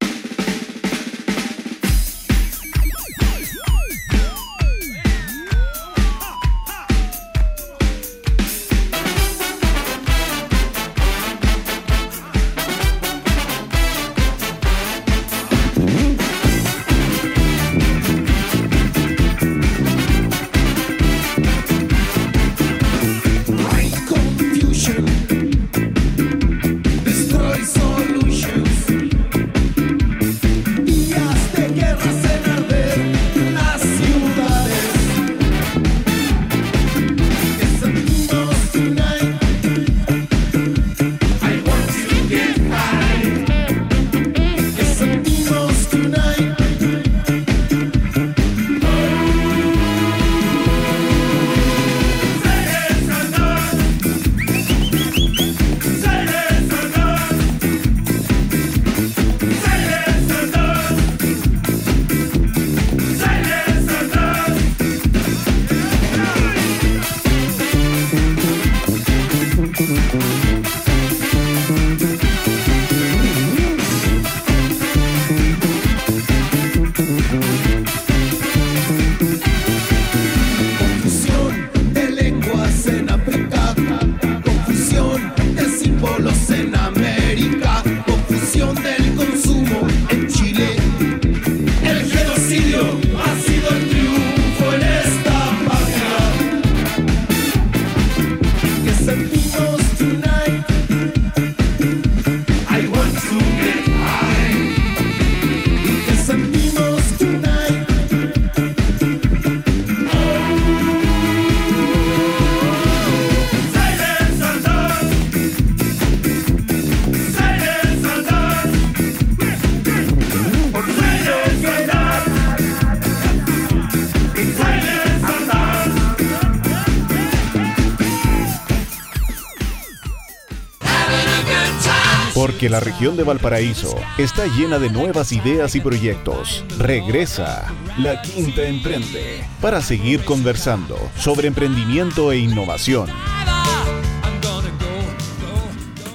[132.66, 136.66] Porque la región de Valparaíso está llena de nuevas ideas y proyectos.
[136.80, 143.08] Regresa La Quinta Emprende para seguir conversando sobre emprendimiento e innovación.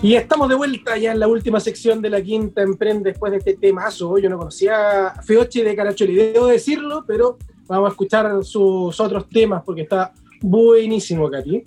[0.02, 3.38] Y estamos de vuelta ya en la última sección de la quinta emprende después de
[3.38, 4.18] este temazo.
[4.18, 7.38] Yo no conocía a Feoche de Caracholi, debo decirlo, pero
[7.68, 11.62] vamos a escuchar sus otros temas porque está buenísimo, Katy.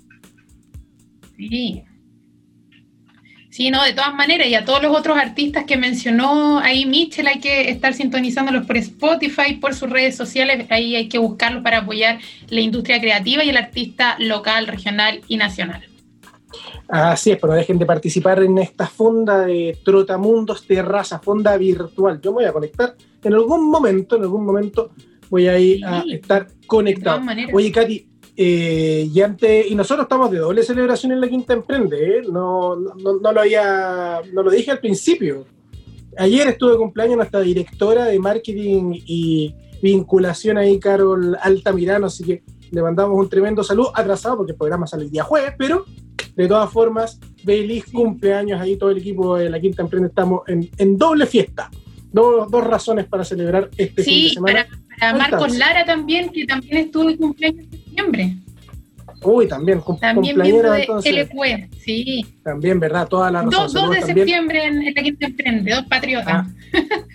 [1.38, 1.84] Sí.
[3.54, 7.28] Sí, no, de todas maneras, y a todos los otros artistas que mencionó ahí Mitchell,
[7.28, 11.78] hay que estar sintonizándolos por Spotify, por sus redes sociales, ahí hay que buscarlos para
[11.78, 12.18] apoyar
[12.50, 15.86] la industria creativa y el artista local, regional y nacional.
[16.88, 22.20] Así es, pero dejen de participar en esta fonda de Trotamundos Terraza, fonda virtual.
[22.24, 24.90] Yo me voy a conectar en algún momento, en algún momento
[25.30, 27.18] voy a ir a Sí, estar conectado.
[27.18, 27.52] todas maneras.
[27.54, 32.18] Oye, Katy, eh, y, antes, y nosotros estamos de doble celebración en la Quinta Emprende,
[32.18, 32.22] ¿eh?
[32.32, 35.46] no, no, no lo había, no lo dije al principio.
[36.18, 42.44] Ayer estuve de cumpleaños nuestra directora de marketing y vinculación ahí, Carol Altamirano, así que
[42.72, 45.86] le mandamos un tremendo saludo, atrasado porque el programa sale el día jueves, pero
[46.36, 50.70] de todas formas, feliz cumpleaños ahí todo el equipo de la Quinta Emprende, estamos en,
[50.78, 51.70] en doble fiesta.
[52.12, 54.66] Dos, dos razones para celebrar este fin de Sí, semana.
[54.68, 55.58] para, para Marcos.
[55.58, 58.36] Lara también, que también estuvo de cumpleaños en septiembre.
[59.26, 61.14] Uy, también, cum- También cumpleañera, entonces.
[61.30, 62.26] LQE, sí.
[62.44, 63.08] También, ¿verdad?
[63.08, 63.52] Toda la razón.
[63.52, 64.18] 2, Saludos de también.
[64.18, 66.48] septiembre en, la Quinta Emprende, dos patriotas.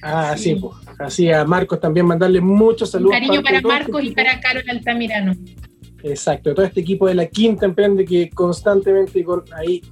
[0.03, 0.61] Ah, sí, Sí.
[0.61, 0.75] pues.
[0.99, 3.13] Así a Marcos también mandarle muchos Un saludos.
[3.13, 5.35] cariño para este Marcos y para Carol Altamirano.
[6.03, 9.83] Exacto, todo este equipo de la Quinta Emprende que constantemente con ahí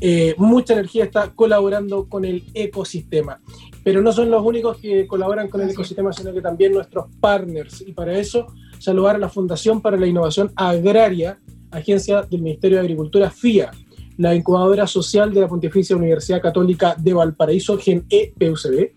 [0.00, 3.40] eh, mucha energía está colaborando con el ecosistema.
[3.84, 5.74] Pero no son los únicos que colaboran con el es.
[5.74, 7.84] ecosistema, sino que también nuestros partners.
[7.86, 8.46] Y para eso,
[8.78, 11.38] saludar a la Fundación para la Innovación Agraria,
[11.70, 13.70] agencia del Ministerio de Agricultura, FIA,
[14.16, 18.92] la incubadora social de la Pontificia Universidad Católica de Valparaíso, GEN-E PUCB,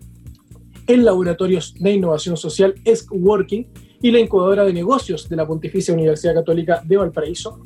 [0.87, 3.65] el Laboratorios de Innovación Social ESC Working
[4.01, 7.59] y la incubadora de negocios de la Pontificia Universidad Católica de Valparaíso,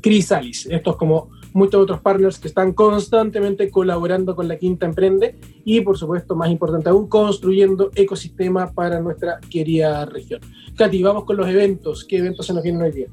[0.00, 0.66] Crisalis.
[0.66, 5.96] Estos como muchos otros partners que están constantemente colaborando con la Quinta Emprende y, por
[5.96, 10.40] supuesto, más importante aún, construyendo ecosistema para nuestra querida región.
[10.76, 12.04] Katy, vamos con los eventos.
[12.04, 13.06] ¿Qué eventos se nos vienen hoy día?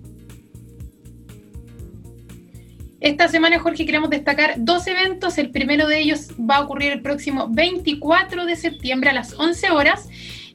[3.00, 5.38] Esta semana, Jorge, queremos destacar dos eventos.
[5.38, 9.72] El primero de ellos va a ocurrir el próximo 24 de septiembre a las 11
[9.72, 10.10] horas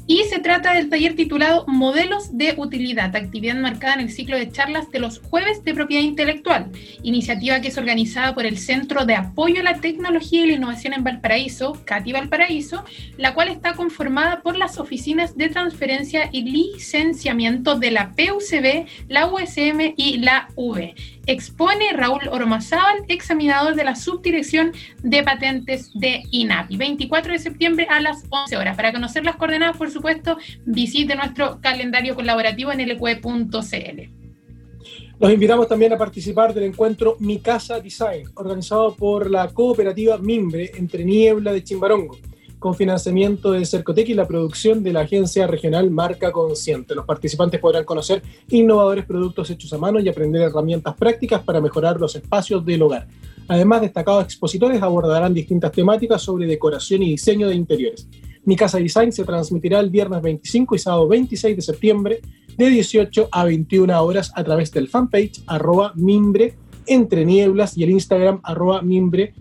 [0.06, 4.50] y se trata del taller titulado Modelos de Utilidad, actividad marcada en el ciclo de
[4.50, 6.70] charlas de los jueves de propiedad intelectual,
[7.02, 10.92] iniciativa que es organizada por el Centro de Apoyo a la Tecnología y la Innovación
[10.92, 12.84] en Valparaíso, CATI Valparaíso,
[13.16, 19.26] la cual está conformada por las oficinas de transferencia y licenciamiento de la PUCB, la
[19.26, 20.94] USM y la V.
[21.26, 24.72] Expone Raúl Ormazábal, examinador de la Subdirección
[25.02, 26.76] de Patentes de INAPI.
[26.76, 28.76] 24 de septiembre a las 11 horas.
[28.76, 34.16] Para conocer las coordenadas, por supuesto, visite nuestro calendario colaborativo en lq.cl.
[35.18, 40.70] Los invitamos también a participar del encuentro Mi Casa Design, organizado por la cooperativa Mimbre
[40.76, 42.18] entre Niebla de Chimbarongo,
[42.66, 46.96] con financiamiento de Cercotec y la producción de la agencia regional Marca Consciente.
[46.96, 52.00] Los participantes podrán conocer innovadores productos hechos a mano y aprender herramientas prácticas para mejorar
[52.00, 53.06] los espacios del hogar.
[53.46, 58.08] Además, destacados expositores abordarán distintas temáticas sobre decoración y diseño de interiores.
[58.44, 62.20] Mi Casa Design se transmitirá el viernes 25 y sábado 26 de septiembre
[62.56, 66.56] de 18 a 21 horas a través del fanpage arroba mimbre
[66.88, 69.34] y el Instagram arroba mimbre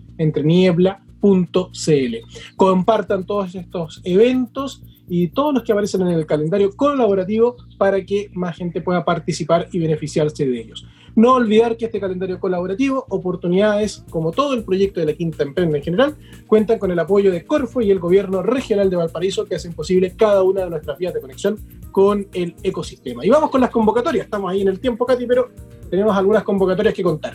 [1.72, 2.16] cl.
[2.56, 8.30] Compartan todos estos eventos y todos los que aparecen en el calendario colaborativo para que
[8.32, 10.86] más gente pueda participar y beneficiarse de ellos.
[11.14, 15.78] No olvidar que este calendario colaborativo, oportunidades como todo el proyecto de la Quinta Emprende
[15.78, 16.14] en general,
[16.46, 20.14] cuentan con el apoyo de Corfo y el gobierno regional de Valparaíso que hacen posible
[20.14, 21.58] cada una de nuestras vías de conexión
[21.90, 23.24] con el ecosistema.
[23.24, 24.26] Y vamos con las convocatorias.
[24.26, 25.48] Estamos ahí en el tiempo, Katy, pero
[25.88, 27.34] tenemos algunas convocatorias que contar.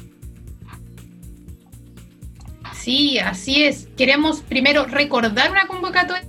[2.82, 3.88] Sí, así es.
[3.96, 6.24] Queremos primero recordar una convocatoria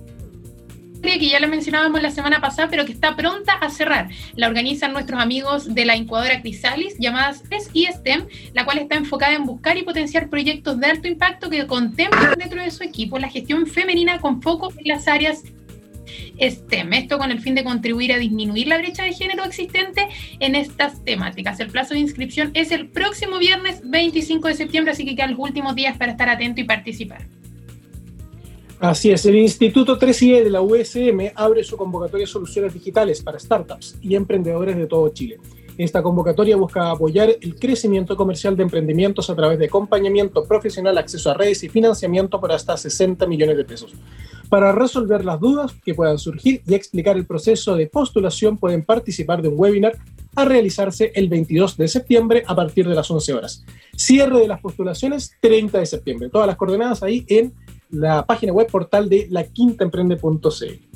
[1.01, 4.09] que ya la mencionábamos la semana pasada, pero que está pronta a cerrar.
[4.35, 8.95] La organizan nuestros amigos de la incubadora Crisalis, llamadas PES y STEM, la cual está
[8.95, 13.17] enfocada en buscar y potenciar proyectos de alto impacto que contemplan dentro de su equipo
[13.17, 15.43] la gestión femenina con foco en las áreas
[16.39, 16.93] STEM.
[16.93, 20.07] Esto con el fin de contribuir a disminuir la brecha de género existente
[20.39, 21.59] en estas temáticas.
[21.59, 25.39] El plazo de inscripción es el próximo viernes 25 de septiembre, así que quedan los
[25.39, 27.27] últimos días para estar atento y participar.
[28.79, 33.39] Así es, el Instituto 3IE de la USM abre su convocatoria de soluciones digitales para
[33.39, 35.37] startups y emprendedores de todo Chile.
[35.77, 41.31] Esta convocatoria busca apoyar el crecimiento comercial de emprendimientos a través de acompañamiento profesional, acceso
[41.31, 43.93] a redes y financiamiento por hasta 60 millones de pesos.
[44.49, 49.41] Para resolver las dudas que puedan surgir y explicar el proceso de postulación, pueden participar
[49.41, 49.97] de un webinar
[50.35, 53.65] a realizarse el 22 de septiembre a partir de las 11 horas.
[53.95, 56.29] Cierre de las postulaciones 30 de septiembre.
[56.29, 57.51] Todas las coordenadas ahí en
[57.89, 60.92] la página web portal de laquintaemprende.cl.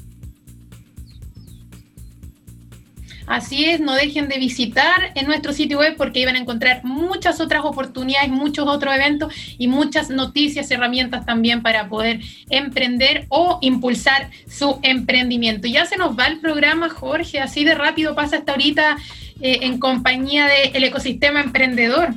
[3.28, 7.41] Así es, no dejen de visitar en nuestro sitio web porque iban a encontrar muchas
[7.41, 14.32] otras oportunidades, muchos otros eventos y muchas noticias, herramientas también para poder emprender o impulsar
[14.49, 15.67] su emprendimiento.
[15.67, 18.97] Ya se nos va el programa, Jorge, así de rápido pasa hasta ahorita
[19.41, 22.13] eh, en compañía del ecosistema emprendedor.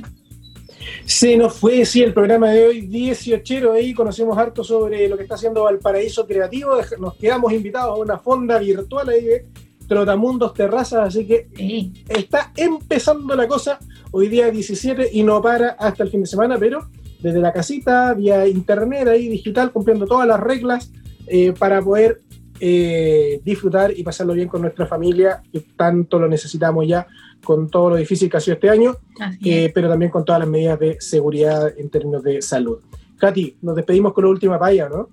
[1.05, 5.23] Se nos fue, sí, el programa de hoy, 18 ahí, conocemos harto sobre lo que
[5.23, 9.45] está haciendo Valparaíso Creativo, nos quedamos invitados a una fonda virtual ahí de
[9.91, 11.91] Trotamundos Terrazas, así que Sí.
[12.07, 13.77] está empezando la cosa,
[14.11, 16.87] hoy día 17 y no para hasta el fin de semana, pero
[17.19, 20.93] desde la casita, vía internet ahí, digital, cumpliendo todas las reglas
[21.27, 22.21] eh, para poder
[22.61, 27.05] eh, disfrutar y pasarlo bien con nuestra familia, que tanto lo necesitamos ya
[27.43, 28.95] con todo lo difícil que ha sido este año
[29.43, 32.77] eh, pero también con todas las medidas de seguridad en términos de salud.
[33.17, 35.09] Katy, nos despedimos con la última paya, ¿no?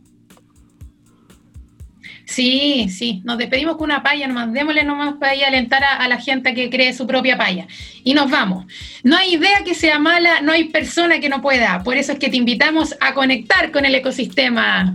[2.29, 6.09] Sí, sí, nos despedimos con una paya nomás, démosle nomás para ahí alentar a, a
[6.09, 7.67] la gente que cree su propia paya.
[8.05, 8.67] Y nos vamos.
[9.03, 11.83] No hay idea que sea mala, no hay persona que no pueda.
[11.83, 14.95] Por eso es que te invitamos a conectar con el ecosistema.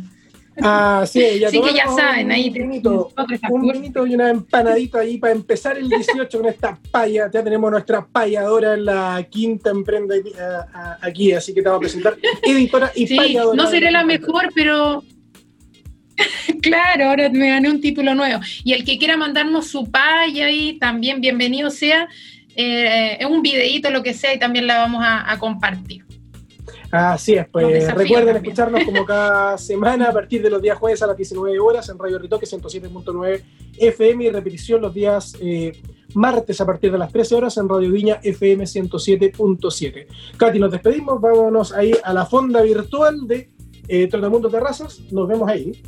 [0.61, 3.09] Ah, sí, ya Así que ya saben, ahí un vinito,
[3.49, 7.31] un vinito y una empanadita ahí para empezar el 18 con esta paya.
[7.33, 11.69] Ya tenemos nuestra payadora en la quinta emprende aquí, a- a- aquí, así que te
[11.69, 13.55] vamos a presentar editora y Sí, payadora.
[13.57, 15.03] no seré la mejor, pero
[16.61, 18.41] claro, ahora me gané un título nuevo.
[18.63, 22.07] Y el que quiera mandarnos su paya ahí, también bienvenido sea.
[22.55, 26.03] Eh, un videíto, lo que sea, y también la vamos a, a compartir.
[26.93, 28.35] Así es, pues recuerden también.
[28.35, 31.97] escucharnos como cada semana a partir de los días jueves a las 19 horas en
[31.97, 33.41] Radio Ritoque 107.9
[33.79, 35.71] FM y repetición los días eh,
[36.13, 40.05] martes a partir de las 13 horas en Radio Viña FM 107.7.
[40.37, 43.49] Katy, nos despedimos, vámonos ahí a la fonda virtual de
[43.87, 45.81] eh, Trotamundo Terrazas, nos vemos ahí.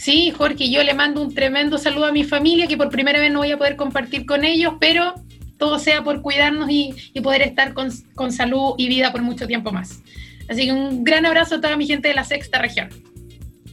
[0.00, 3.30] Sí, Jorge, yo le mando un tremendo saludo a mi familia, que por primera vez
[3.30, 5.12] no voy a poder compartir con ellos, pero
[5.58, 9.46] todo sea por cuidarnos y, y poder estar con, con salud y vida por mucho
[9.46, 10.00] tiempo más.
[10.48, 12.88] Así que un gran abrazo a toda mi gente de la sexta región.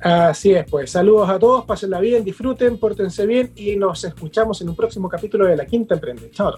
[0.02, 4.68] Así es, pues saludos a todos, pásenla bien, disfruten, pórtense bien y nos escuchamos en
[4.68, 6.30] un próximo capítulo de La Quinta Emprende.
[6.32, 6.58] Chao.